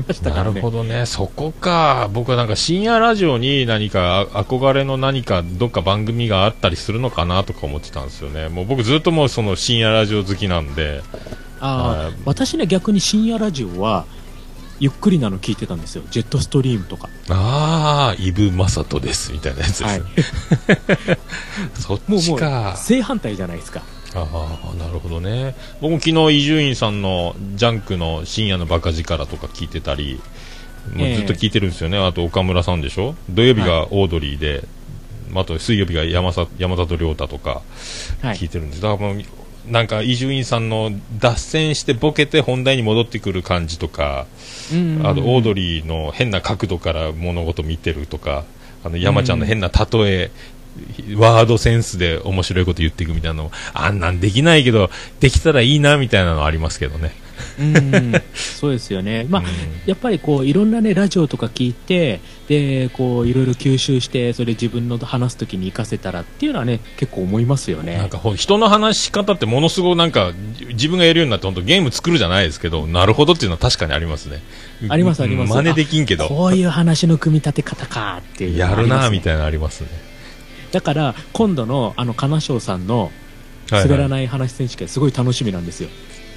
[0.07, 0.55] ましたかならね。
[0.55, 2.09] るほどね、そこか。
[2.13, 8.49] 僕はなんか深夜ラジオに何かあ憧れの何かどっか番組があったりするのかなとか思ってたんですよね。
[8.49, 11.01] もう僕ずっともうその深夜ラジオ好きなんで。
[11.61, 14.05] あ私ね、逆に深夜ラジオは、
[14.79, 16.03] ゆっくりなの聞いてたんですよ。
[16.09, 17.09] ジェットストリームとか。
[17.29, 19.83] ああ、イブ・マサトです、みたいなやつです。
[19.83, 20.01] はい。
[21.77, 22.77] そっもうもうちか。
[22.77, 23.81] 正反対じゃないですか。
[24.15, 25.55] ああ、なるほどね。
[25.81, 30.19] 僕も昨日伊集院さんのジャンクの深夜のバカ力とか聞いてたり、
[30.95, 31.97] もうずっと聞いてるんですよね。
[31.97, 33.15] あと岡村さんでしょ？
[33.29, 34.63] 土曜日がオードリーで、
[35.35, 37.61] あと水曜日が山里山里亮太とか
[38.21, 38.49] はい聞い。
[38.49, 38.81] てるんです。
[38.81, 39.23] だからもう、
[39.71, 44.25] なんか伊集院さんの脱線してボケて本題に戻ってくる感じとか、
[44.73, 48.45] うんあとオードリーの変な角度から物事見てるとか、
[48.83, 50.31] あの山ちゃんの変な例え、
[51.15, 54.89] ワードセンスで面白いこと言っていくみたいなのあんなんできないけど、
[55.19, 57.11] できたらいいなみたいなのありますけどね。
[57.59, 59.25] うん、 そうですよね。
[59.29, 59.47] まあ、うん
[59.85, 68.09] やっぱりこう、いろんなね、ラジオとか聞いて、で、こう、いろいろ吸収して、それ自分の話すときに活かせたらっていうのはね、結構思いますよなんね。
[68.09, 74.41] か人の話し方ってものすごいなんかじ自分がやるようになって本当ゲーム作るじゃないですけど、なるほどっていうのは確かにありますね。
[74.87, 80.08] ありますあります真似できんけど、こういう話の組み立て方かっていうのやるなみたいなのありますね。
[80.71, 83.11] だから、今度の、あの、金賞さんの、はい
[83.71, 85.89] 滑らはいない話選手権、すごい楽しみなんですよ。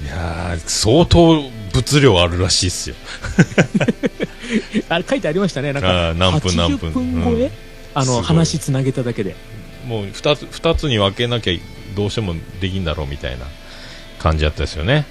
[0.03, 1.41] いやー相当
[1.73, 2.95] 物量あるらしいっすよ。
[4.89, 5.73] あれ書いてありましたね。
[5.73, 7.51] なんあか、ー何分何分80分超え、うん
[7.95, 9.35] あの、話つなげただけで。
[9.87, 11.53] もう二つ二つに分けなきゃ
[11.95, 13.45] どうしてもできんだろうみたいな
[14.19, 15.05] 感じだったですよね。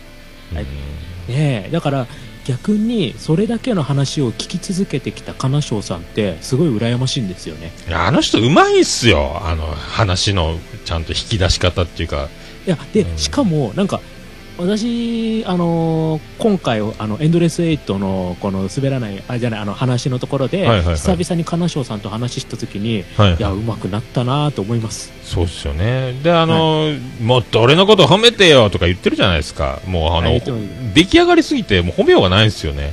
[0.54, 2.06] はいうんねえ、だから、
[2.44, 7.72] 逆にそれだけの話を聞き続けてきた金賞さんってすごい羨ましいんですよね。
[7.88, 9.40] いやあの人うまいっすよ。
[9.44, 12.28] あの話のちゃんと引き出し方っていうか。
[12.66, 13.18] いやで、うん。
[13.18, 14.00] しかもなんか
[14.62, 20.94] 私、あのー今回あのエンドレスエイトのこの滑らないあじゃないあの話のところで、はいはいはい。
[20.96, 23.40] 久々に金賞さんと話した時にはいい。
[23.40, 25.12] やうまくなったなと思います。
[25.22, 26.14] そうですよね。
[26.22, 29.80] であの、もっと俺のこと褒めてよとか言ってるじゃないですか。
[29.86, 30.42] もうあの、はい
[30.94, 32.92] 出来上がりすぎてもう褒めようがないんですよね。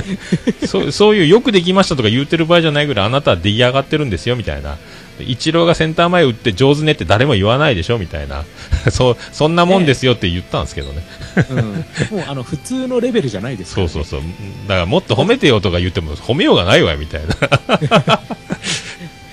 [0.66, 4.76] そうそういうよくできましたとか言ってる場合じゃないぐらいあなたは出来上がってるんですよみたいな
[5.22, 8.44] イチローがセンター前打って上手ねって誰も言わないでしょみたいな。
[8.90, 11.02] そうそんなもんですよって言ったんですけどね。
[11.50, 14.30] うん、もう あの普通のレベルじゃないですから、ね、そうそうそう。
[14.68, 18.20] だからもっと褒めてよとか言っても 褒めようがないわみたいな。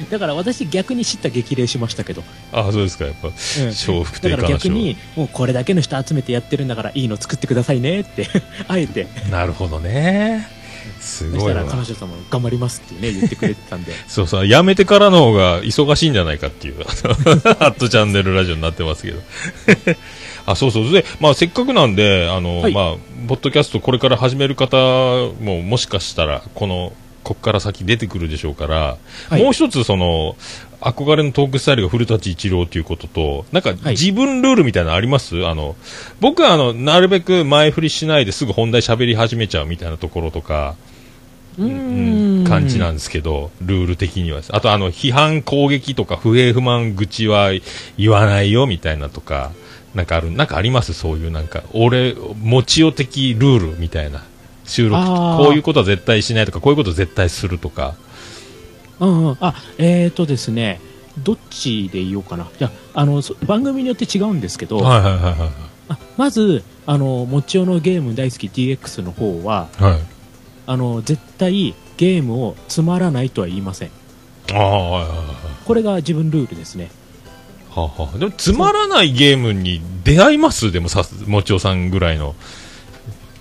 [0.09, 3.05] だから私逆に知った激励しましたけど、あそうですか。
[3.05, 3.33] やっぱうん。
[3.33, 8.27] 笑福だから逆にもうこれだけの人集めてやってるんだからいいの作ってくださいねって。
[8.67, 9.07] あえて。
[9.31, 10.62] なるほどね
[10.99, 19.19] すそしたら彼女様頑張りますってね言ってくれてたんで そうそう、やめてからの方が忙しいんじゃないかっていう、ハ ットチャンネルラジオになってますけど。
[20.45, 20.91] あ、そうそう。
[20.91, 22.95] で、まあ、せっかくなんで、あの、はいまあ、
[23.27, 24.75] ポッドキャストこれから始める方
[25.41, 26.93] も、もしかしたら、この、
[27.23, 28.97] こっから先出てくるでしょうから、
[29.29, 29.41] はい。
[29.41, 30.35] もう一つ、その、
[30.81, 33.77] 憧れのトークスタイルが古舘一郎ということと、なんか、はい。
[33.91, 35.75] 自分ルールみたいなのあります、あの、
[36.19, 40.75] 僕は、あの、なるべく前振りしないですぐ本題喋り始めちゃうみたいなところとか、
[41.57, 44.41] ううん感じなんですけど、ルール的には。
[44.49, 47.51] あと、あの、批判、攻撃とか、不平不満、愚痴は
[47.97, 49.51] 言わないよ、みたいなとか、
[49.93, 50.93] なんかある、なんかあります？
[50.93, 54.23] そういうなんか、俺、もちお的ルールみたいな。
[54.65, 57.95] 収録、こういうことは絶対しないとか、こういうこと絶対するとか。
[58.99, 60.79] うんうん、あえーとですね
[61.23, 62.47] どっちで言おうかな。
[62.57, 65.33] じゃああのそ番組によって違うんですけど、はいはいはい
[65.89, 69.91] あまずあのもちおのゲーム大好き DX の方ははい。
[69.91, 69.99] はい。
[70.65, 73.91] あの絶対ゲームをつまらないとは言いません。
[74.53, 75.27] ああ、はいはいはい。
[75.65, 76.89] これが自分ルールですね。
[77.71, 80.71] はあはあ、でもつまらないゲームに出会います？
[80.71, 82.35] でもさもちおさんぐらいの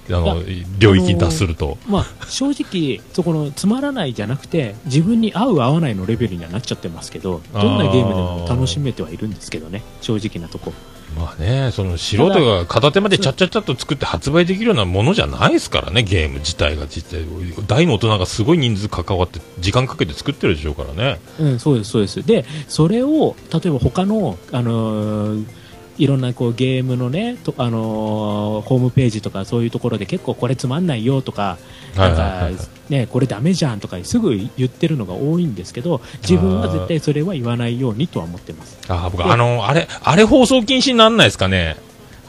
[0.09, 0.43] あの
[0.79, 10.73] 領域に達すると、まあ正直そこのつまらないじゃなくて自分に合う合わないのレベルにはなっちゃってますけどどんなゲームでも楽しめてはいるんですけどね正直なとこ。
[11.17, 17.27] まあねその素人が片手までちゃっちゃっちゃっと作って発売できるようなものじゃないですからねゲーム自体が実際。
[17.67, 21.21] 大の大人がすごい人数関わって時間かけて作ってるでしょうからね。
[21.39, 22.23] うん、そうです、そうです。
[22.27, 25.47] で、それを、例えば他の、あのー
[25.99, 31.59] いろんなこうゲームのね、とあのーホームページとかそういうところで結構これつまんないよとか、
[33.11, 38.79] これダメじゃんとかすぐ言ってるのが多いんですけど、自分は絶対それは言わないようにとは思ってます。
[38.89, 41.77] あ僕あのあれあれ放送禁止になんないですかね？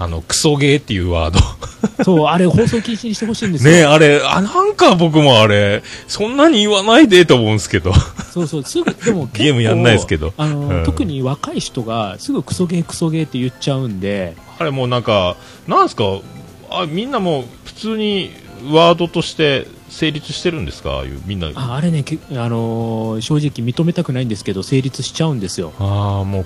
[0.04, 1.40] あのクソゲーっていうワード。
[2.04, 3.74] そう、あれ放送禁止にしてほしいんですよ。
[3.74, 7.94] ねあれあなんか僕もあれそんなに言わないでと思うんですけど。
[8.34, 10.34] そうそう、すぐ、でも ゲームやんないですけど。
[10.38, 10.84] あのーうん。
[10.84, 15.38] 特に若い人がすぐクソゲークソゲーって言っちゃうんで、あれもうなんか
[15.68, 16.04] なんですか
[16.70, 18.32] あみんなもう普通に
[18.72, 20.92] ワードとして成立してるんですか？
[20.92, 21.50] ああいうみんな。
[21.56, 25.72] ああれね、けあのー正直認めたくないんですけど、成立しちゃうんですよ。
[25.80, 26.46] ああもう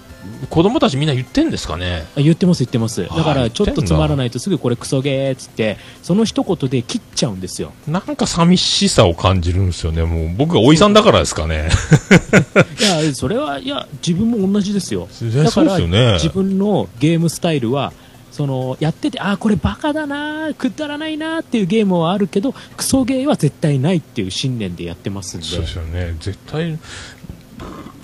[0.50, 2.06] 子供たちみんな言ってんですかね？
[2.18, 3.08] あ言ってます言ってます。
[3.08, 7.72] だからちょっとつまらないとすぐこれクソゲーっつってその一言で切っちゃうんですよ。
[7.88, 10.04] なんか寂しさを感じるんですよね。
[10.04, 11.70] もう僕がおいさんだからですかね。
[12.80, 15.08] いやそれはいや自分も同じですよ。
[15.44, 17.94] だからね自分のゲームスタイルは
[18.38, 25.46] そのやっててあーこれバカだなくだらないなっていうゲームはあるけどクソゲーは絶対ないっていう信念でやってますんで。
[25.48, 26.16] そうですよね。
[26.20, 26.78] 絶対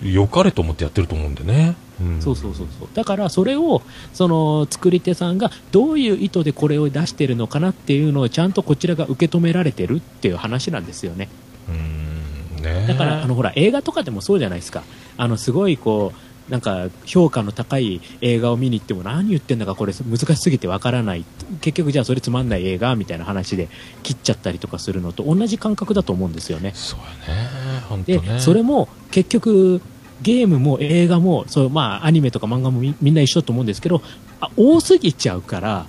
[0.01, 2.67] 良かれと思ってやってると思うんでね、うん、そうそうそう。
[2.79, 11.29] そうだからそれをその作り手さんがどういう意図でこれを出してるのかなっていうのをちゃんとこちらが受け止められてるっていう話なんですよね。
[11.69, 12.63] うん。
[12.63, 14.81] ねだからあのほら映画とかでもそうじゃないですか。
[15.15, 21.25] あのすごいこうなんか評価の高い映画を見に行っても何言ってんだかこれ難しすぎてわからない
[21.61, 23.69] 結局じゃあそれつまんない映画みたいな話で
[24.03, 26.73] 切っちゃったりとかするのと同じ感覚だと思うんですよね。
[26.75, 27.49] そうやね
[27.87, 29.81] 本当でねそれも結局
[30.21, 34.01] ゲームも映画もそう、まあ、アニメとか漫画もみみんな一緒だと思うんですけど
[34.39, 35.85] あ多すぎちゃうから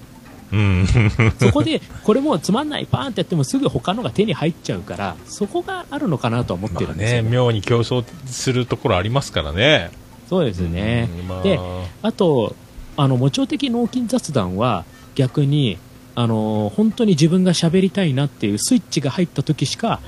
[0.53, 0.87] うん。
[1.41, 9.91] そこでこれもつまんないパーンってやってもすぐ他のが手に入っちゃうからそこがあるのかなとは思ってるんですよね妙に競争するところありますからね
[10.29, 11.59] そうですね、うんまあで
[12.03, 12.57] あと
[12.97, 15.79] あの、もちろ的脳筋雑談は逆に、
[16.17, 20.01] あの本当に自分が喋りたいなっていうスイッチが入った時しか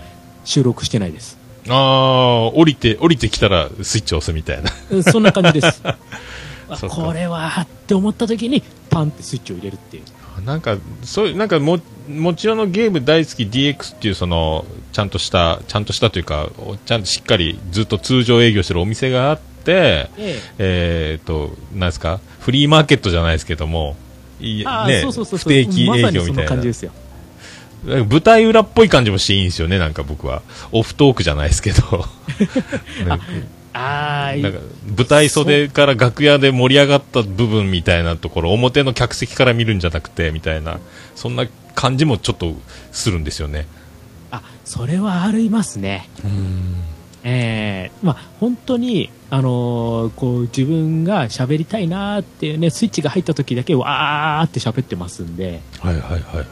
[0.45, 1.37] 収録してないです。
[1.69, 5.83] ああ降りて降りてきたらスイッチ押すみたいなうんそんな感じです。
[6.89, 10.03] これはって思った時にパンってスイッチを入れるっていう。
[10.45, 20.11] なんか、そういう、なんかも、もちろんのゲーム大好き DX っていう、その、ちゃんとした、ちゃんとしたというか、おちゃんとしっかりずっと通常営業してるお店があって、え
[20.59, 23.97] えー、と、なんですか、フリーマーケットじゃないですけども、
[24.41, 25.53] いね、そうそうそう不そう。
[25.53, 26.43] 定期営業みたいな。
[26.43, 26.93] の感じですよ。
[27.85, 30.43] 舞台裏っぽい感じもしていいんですよね、なんか僕は。
[30.73, 32.05] オフトークじゃないですけど。
[33.09, 33.19] あ
[33.77, 34.59] あ、 なんか
[34.97, 40.81] 舞台袖から楽屋で盛り上がった部分みたいなところ表の客席から見るんじゃなくてみたいな
[41.15, 42.55] そんな感じもちょっと
[42.91, 43.67] するんですよね。
[44.31, 46.09] あ、それはありますね。
[47.29, 56.47] ええまあ、本当に、あのーこう、自分が喋りたいなーっていうね、スイッチが入った時だけわーって喋ってますんで、はいはいはいはいはい。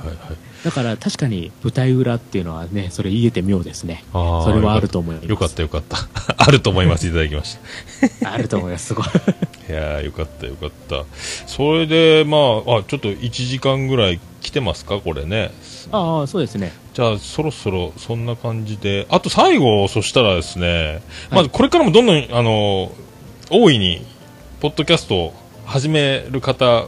[0.64, 4.02] だから確かに舞台裏っていうのはね、それ言えて妙ですね。
[4.12, 5.28] あーそれはあると思います。
[5.28, 5.98] よかったよかった。
[6.36, 7.56] あると思いますいただきまし
[8.26, 9.06] あると思います、すごい。
[9.06, 9.20] た。
[9.72, 11.04] いやーよかったよかった。
[11.46, 15.52] それでまああちょっと1時間ぐらい来てますかこれね。
[15.92, 16.72] ああ、そうですね。
[16.94, 22.92] じゃあそろそろそんな感じであと最後そしたらですね、まずこれからもどんどんあの
[23.50, 24.06] 大いに
[24.60, 25.34] ポッドキャストを
[25.66, 26.86] 始める方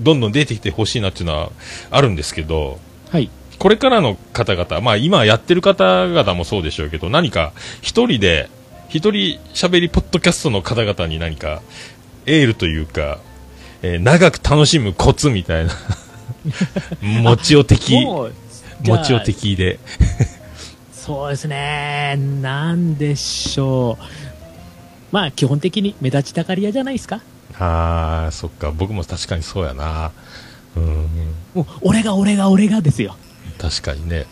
[0.00, 1.50] どんどん出てきてほしいなっていうのは
[1.90, 2.78] あるんですけど
[3.10, 3.30] はい。
[3.58, 8.48] これからの方々、まあ、今やってる方々もそうでしょうけど何か一人で
[8.88, 11.60] 一人喋りポッドキャストの方々に何か
[12.26, 13.18] エールというか、
[13.82, 15.72] えー長く楽しむコツみたいな
[17.22, 19.78] もちを的もちを敵で。
[20.92, 22.16] そうですね。
[22.42, 24.04] なんでしょう。
[25.10, 27.22] まあ、基本的に目立ちたがり屋じゃないですか。
[27.58, 28.70] ああ、そっか。
[28.72, 30.12] 僕も確かにそうやな。
[30.76, 31.34] うん。
[31.54, 33.16] もう、俺が俺が俺がですよ。
[33.58, 34.26] 確かにね。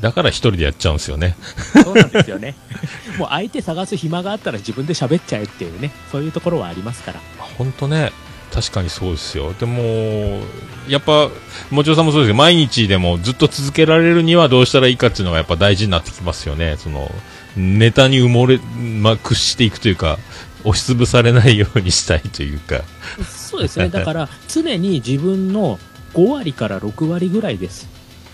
[0.00, 1.36] だから一人でやっちゃうんですよね。
[1.72, 2.54] そうなんですよね。
[3.18, 7.20] もう相手探す暇があったら自分で喋っちゃえっていうね、そういうところはありますから。
[7.56, 8.12] 本当ね。
[8.52, 9.52] 確かにそうですよ。
[9.54, 10.40] でも、
[10.88, 11.28] やっぱ、
[11.70, 16.76] もちろさんもそうですけど、毎日でもずっと続けられるにはどうしたらいいかっていうのがやっぱ大事になってきますよね。
[16.78, 17.10] その、
[17.56, 20.18] ネタに埋もれ、まあ、屈していくというか、
[20.64, 22.82] 押しつぶされないようにしたいというか。
[23.24, 23.88] そうですね。
[23.88, 25.78] だから、常に自分の
[26.14, 27.88] 5割から6割ぐらいです。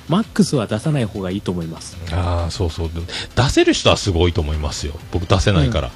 [0.09, 1.97] マックスは出さない方がいいと思います。
[2.13, 2.91] ああ、そうそう。
[3.35, 4.95] 出せる人はすごいと思いますよ。
[5.11, 5.89] 僕出せないから。
[5.89, 5.91] い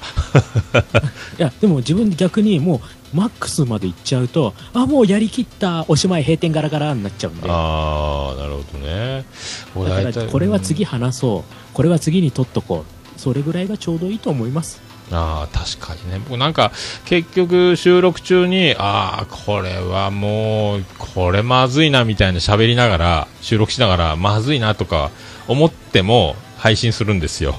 [1.37, 7.49] や、でも自分逆にもう、マックスまで行っちゃうと、あ、もうやりきった、おしまい、閉店ガラガラになっちゃうんで。
[7.49, 9.25] ああ、なるほどね。
[9.75, 11.53] 俺だから、これは次話そう。
[11.73, 13.19] これは次に取っとこう。
[13.19, 14.81] それぐらいがちょうどいいと思います。
[15.11, 16.19] ああ、確かにね。
[16.19, 16.71] 僕なんか、
[17.05, 25.11] 結局収録中に、ああ、これはもう、これまずいなみたいな喋りながら、収録しながら、まずいなとか
[25.47, 27.55] 思っても、配信するんですよ。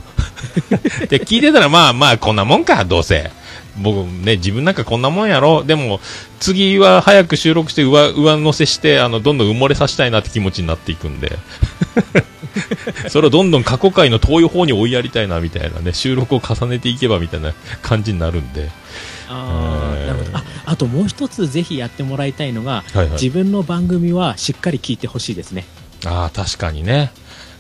[1.09, 3.31] で、聞いてたら、まあまあ、こんなもんか、どうせ。
[3.81, 5.65] 僕ね、自分なんかこんなもんやろ。
[5.65, 6.01] でも、
[6.41, 11.39] 次は早く収録して上、上乗せして、あの、どんどん埋もれさせたいなって気持ちになっていくんで。
[13.09, 17.53] それをどんどん過去回の遠い方に追いやりたいなみたいなね収録を重ねていけばみたいな
[17.83, 18.71] 感じになるんで
[19.29, 19.95] あ
[20.33, 25.65] ああともう一つぜひやってもらいたいのが、はいはい自分の番組はしっかり聞いてほしいですね。
[26.07, 27.11] ああ確かにね、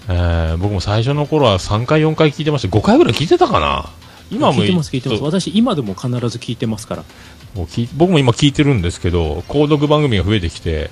[0.09, 3.91] えー僕も最初の頃は3回4回聞いてました5回ぐらい聞いてたかな
[4.31, 5.22] 今も聞いてます、聞いてます。
[5.22, 7.05] 私、今でも必ず聞いてますから。
[7.55, 7.66] もう
[7.97, 10.91] 僕も今聞いてるんですけど購読番組が増えてきて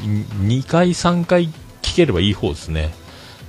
[0.00, 1.48] 2回3回
[1.82, 2.92] 聞ければいい方ですね。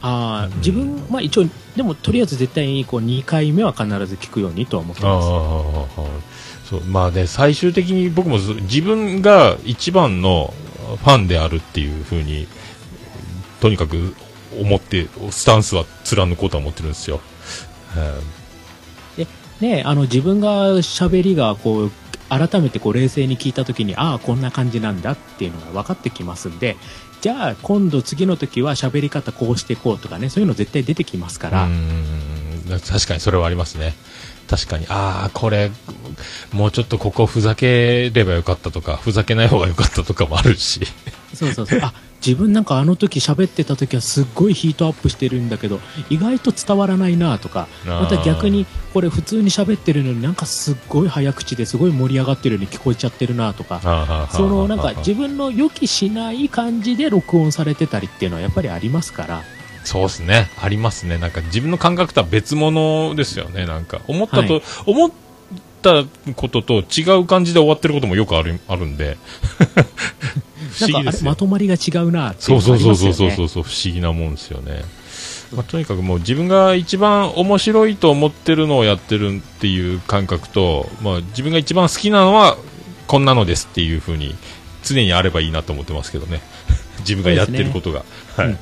[0.01, 6.69] あー自分、まあ一応、でもとりあえず絶対にこう2回目は必ず聞くようにとは思ってます。
[6.69, 6.81] そう。
[6.81, 10.53] まあね最終的に僕もず自分が一番の
[10.97, 12.47] ファンであるっていうふうに
[13.59, 14.15] とにかく
[14.59, 17.21] 思ってスタンスは貫こうとは思ってるんですよ、
[17.97, 18.19] え
[19.62, 21.91] ね、あの自分が喋りがこう
[22.30, 26.78] 改めてこう冷静に聞いた時にああこんな感じなんだっていうのが分かってきますんで
[27.22, 31.68] じゃあ今度次の時は喋り方こうしてこうとかねそういうの絶対出てきますから、
[32.88, 33.93] 確かにそれはありますね。
[34.49, 35.70] 確かにああこれ
[36.53, 40.82] もうちょっとここふざければよかったとかふざけない方がよかったとかもあるし。
[41.34, 41.80] そうそうそう。
[41.84, 41.93] あ
[42.26, 59.41] 自分なんかあの時喋ってた時はすっごいヒートアップしてるんだけど意外と伝わらないなとかまた逆にこれ普通に喋ってるのになんかすっごい早口ですごい盛り上がってるように聞こえちゃってるなとかそのなんか自分の予期しない感じで録音されてたりっていうのはやっぱりありますから
[59.86, 60.49] そうですね。
[60.61, 61.17] ありますね。
[61.17, 63.65] なんか自分の感覚とは別物ですよね。
[63.65, 65.28] なんか思ったと、はい思った
[66.36, 69.17] ことと違う感じで終わってることもよくあるあるんで。
[70.71, 71.36] 不 なんかあれ思議ですよま。
[71.36, 74.84] とまりが違うなっていそうそうそうそうそうそう、不思議なもんですよね。
[75.53, 82.57] まあ、とにかくもう自分が一番面白いと思ってるのをやってるっていう感覚と、まあ、自分が一番好きなのは
[83.07, 84.36] こんなのですっていうふうに
[84.84, 86.41] 常にあればいいなと思ってますけどね。
[86.99, 88.03] 自分がやってることが。
[88.36, 88.47] はい。
[88.47, 88.57] うん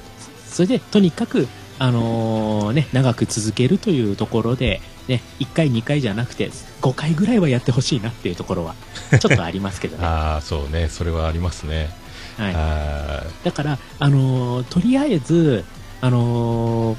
[0.57, 1.47] それでとにかく、
[1.77, 6.49] あのーね、長く続けるというところで、ね、1回、2回じゃなくて
[6.81, 8.75] 5回ぐらいはやってほしいなっていうところは
[9.19, 10.05] ちょっとありますけどね。
[10.05, 10.89] ああ、そうね。
[10.89, 11.89] それはありますね。
[12.37, 15.65] はい、あだから、あのーとりあえず、
[16.01, 16.97] あのー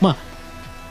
[0.00, 0.16] まあ、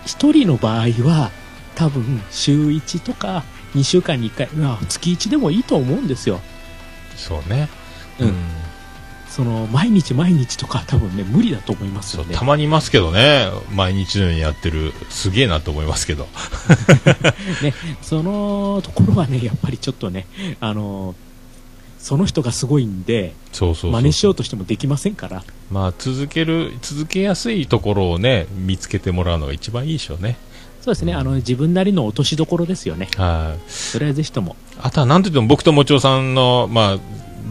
[0.05, 1.31] 1人の場合は
[1.75, 3.43] 多分週1とか
[3.75, 6.39] 2週間に1回、まあ、月1でもいいと思うんですよ。
[7.15, 7.69] ーそうね。
[8.19, 8.62] うん
[9.33, 12.35] その毎日毎日とか多分ね無理だと思いますよね。
[12.35, 12.45] た。
[12.45, 16.27] まにいますけどね、毎日のようにやってる、すげえなと思いますけど、
[17.63, 17.73] ね、
[18.03, 20.27] そのところはね、やっぱりちょっとね、
[20.59, 21.15] あの
[21.97, 30.37] その人がすごいんで、そうそう真似しようとしてもできませんから、まあ、続ける、続けやすいところをね、見つけてもらうのが一番いいでしょうね。
[30.81, 33.59] そうですね、あの自分なりの落としどころですよね、はい。
[33.67, 36.99] それはぜひとも、あとはなんといっても僕ともちおさんの、まあ、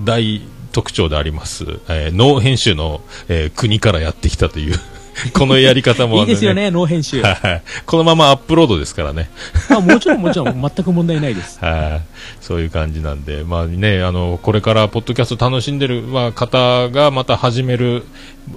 [0.05, 4.79] 大特徴であります、えー、ノー編集の、えー国からやってきたという、
[5.35, 6.55] このやり方も、いいですよ。
[6.55, 7.63] ね、ノー編集、はい。
[7.85, 9.31] このままアップロードですからね。
[9.71, 11.59] あもちろん、もちろん、全く問題ないです。
[11.65, 12.03] はい。
[12.41, 18.05] そういう感じなんで、まあね、あの、これからポッドキャスト楽しんでる、まあ、方がまた始める、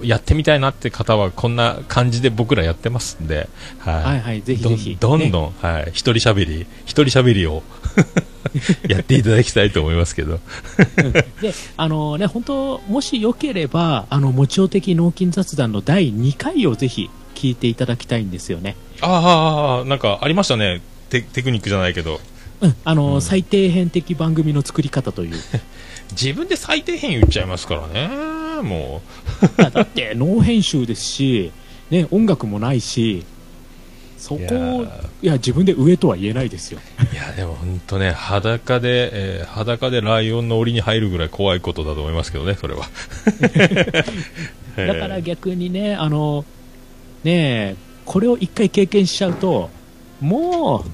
[0.02, 3.48] やってみたいなって方は、こんな感じで僕らやってますんで、
[3.78, 3.94] はい。
[4.02, 5.90] はいはいぜひぜひどんどんどん、はい。
[5.92, 7.62] 一人喋り、一人喋りを
[8.88, 10.40] やっていただきたいと思いますけど。
[11.40, 18.76] で、あのね、本当、もしよければ、あの、もちお的脳筋雑談の第2回をぜひ聞いていただきたいんですよね。
[19.00, 20.80] ああ、なんかありましたね。
[21.10, 22.20] テテクニックじゃないけど。
[22.60, 25.36] うん、あの、最底辺的番組の作り方という。
[26.12, 28.62] 自分で最低限言っちゃいますからね。
[28.62, 29.02] も
[29.58, 31.52] いやだって、ノー編集ですし、
[31.90, 33.24] ね、音楽もないし、
[34.26, 34.40] そこ
[35.22, 36.80] いや自分で上とは言えないですよ。
[37.12, 37.14] う。
[37.14, 42.86] いや、でも本当ね、裸で、えー裸でライオンの檻に入るぐらい怖いことだと思いますけどね、それは。
[44.76, 46.44] だから逆にね、あの、
[47.22, 49.70] ねえ、これを一回経験しちゃうと、
[50.20, 50.90] もう、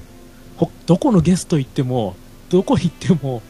[0.57, 2.15] ほどこのゲスト行っても、
[2.49, 3.41] どこ行っても、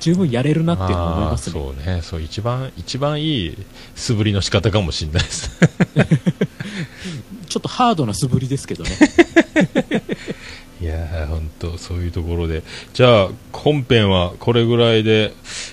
[0.00, 1.52] 十分やれるなっていうのは思いますね。
[1.52, 3.56] そうね、そう、一番、一番いい
[3.94, 5.50] 素振りの仕方かもしれないです。
[7.48, 8.90] ちょっとハードな素振りですけどね。
[10.80, 12.62] いやー、本当そういうところで。
[12.94, 15.32] じゃあ、本編はこれぐらいで、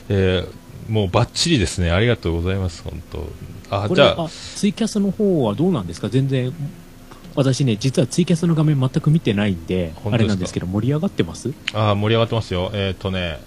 [0.09, 0.47] えー
[0.87, 1.89] もうバッチリですね。
[1.89, 3.27] ありがとうございます、本当
[3.71, 6.09] あ、じゃあ、あツイキャスの方はどうなんですか？
[6.09, 6.53] 全然、
[7.33, 11.51] 私ね、実はツイキャスの画面全く見てないんで、あれなんですけど、盛り上がってます？
[11.73, 12.69] あー盛り上がってますよ。
[12.75, 13.39] えっ、とね、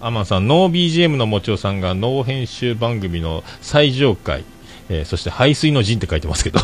[0.00, 4.44] アマンさん、ノー BGM のもちおさんがノー編集番組の最上階、
[4.88, 6.60] えーそして排水の陣って書いてますけど。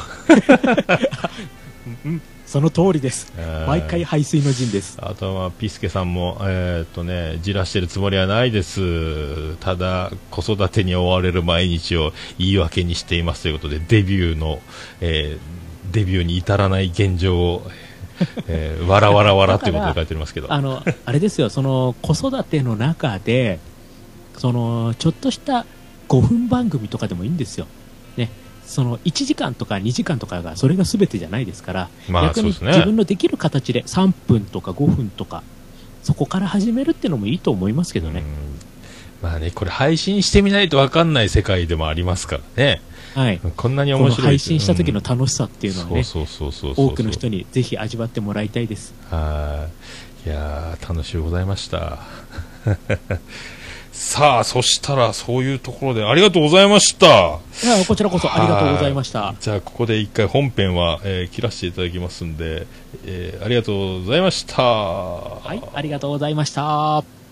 [2.47, 3.33] その通りです。
[3.67, 4.99] 毎回排水の陣です。
[5.01, 9.57] あとは、ピスケさんも、えーっとね、じらしてるつもりはないです。
[9.57, 14.61] ただ、子育てに追われる毎日を言い訳にしていますということで、デビューの、
[15.01, 17.71] えーデビューに至らない現状を、
[18.47, 20.53] えーわらわらわらということで書いてありますけど。
[20.53, 23.59] あの、あれですよ、その子育ての中で、
[24.37, 25.67] そのちょっとした
[26.09, 27.67] 5分番組とかでもいいんですよ。
[28.17, 28.31] ね。
[28.67, 35.43] その1時間とか2時間とかがそれが全てじゃないですから、まあ逆に自分のできる形で3分とか5分とか
[36.03, 38.65] そこから始めるっていうのもいいと思いますけどね、うん
[39.25, 42.83] まあね、これ配信してみないと分かんない世界でもありますからね。
[43.15, 44.23] はい、こんなにこ面白い。
[44.23, 48.93] の配信した時の楽しさっていうのはね、多くの人にぜひ味わってもらいたいです。
[49.11, 49.69] は
[50.27, 50.29] い。
[50.29, 51.99] いやー、楽しゅうございました。
[53.93, 57.39] さあ、そしたら、そういうところで、ありがとうございました。
[57.87, 59.35] こちらこそありがとうございました。
[59.41, 62.67] じゃあ、ここで一回本編は、えー切らせていただきますんで、
[63.07, 64.63] えーありがとうございました。
[64.63, 67.24] はい、ありがとうございました。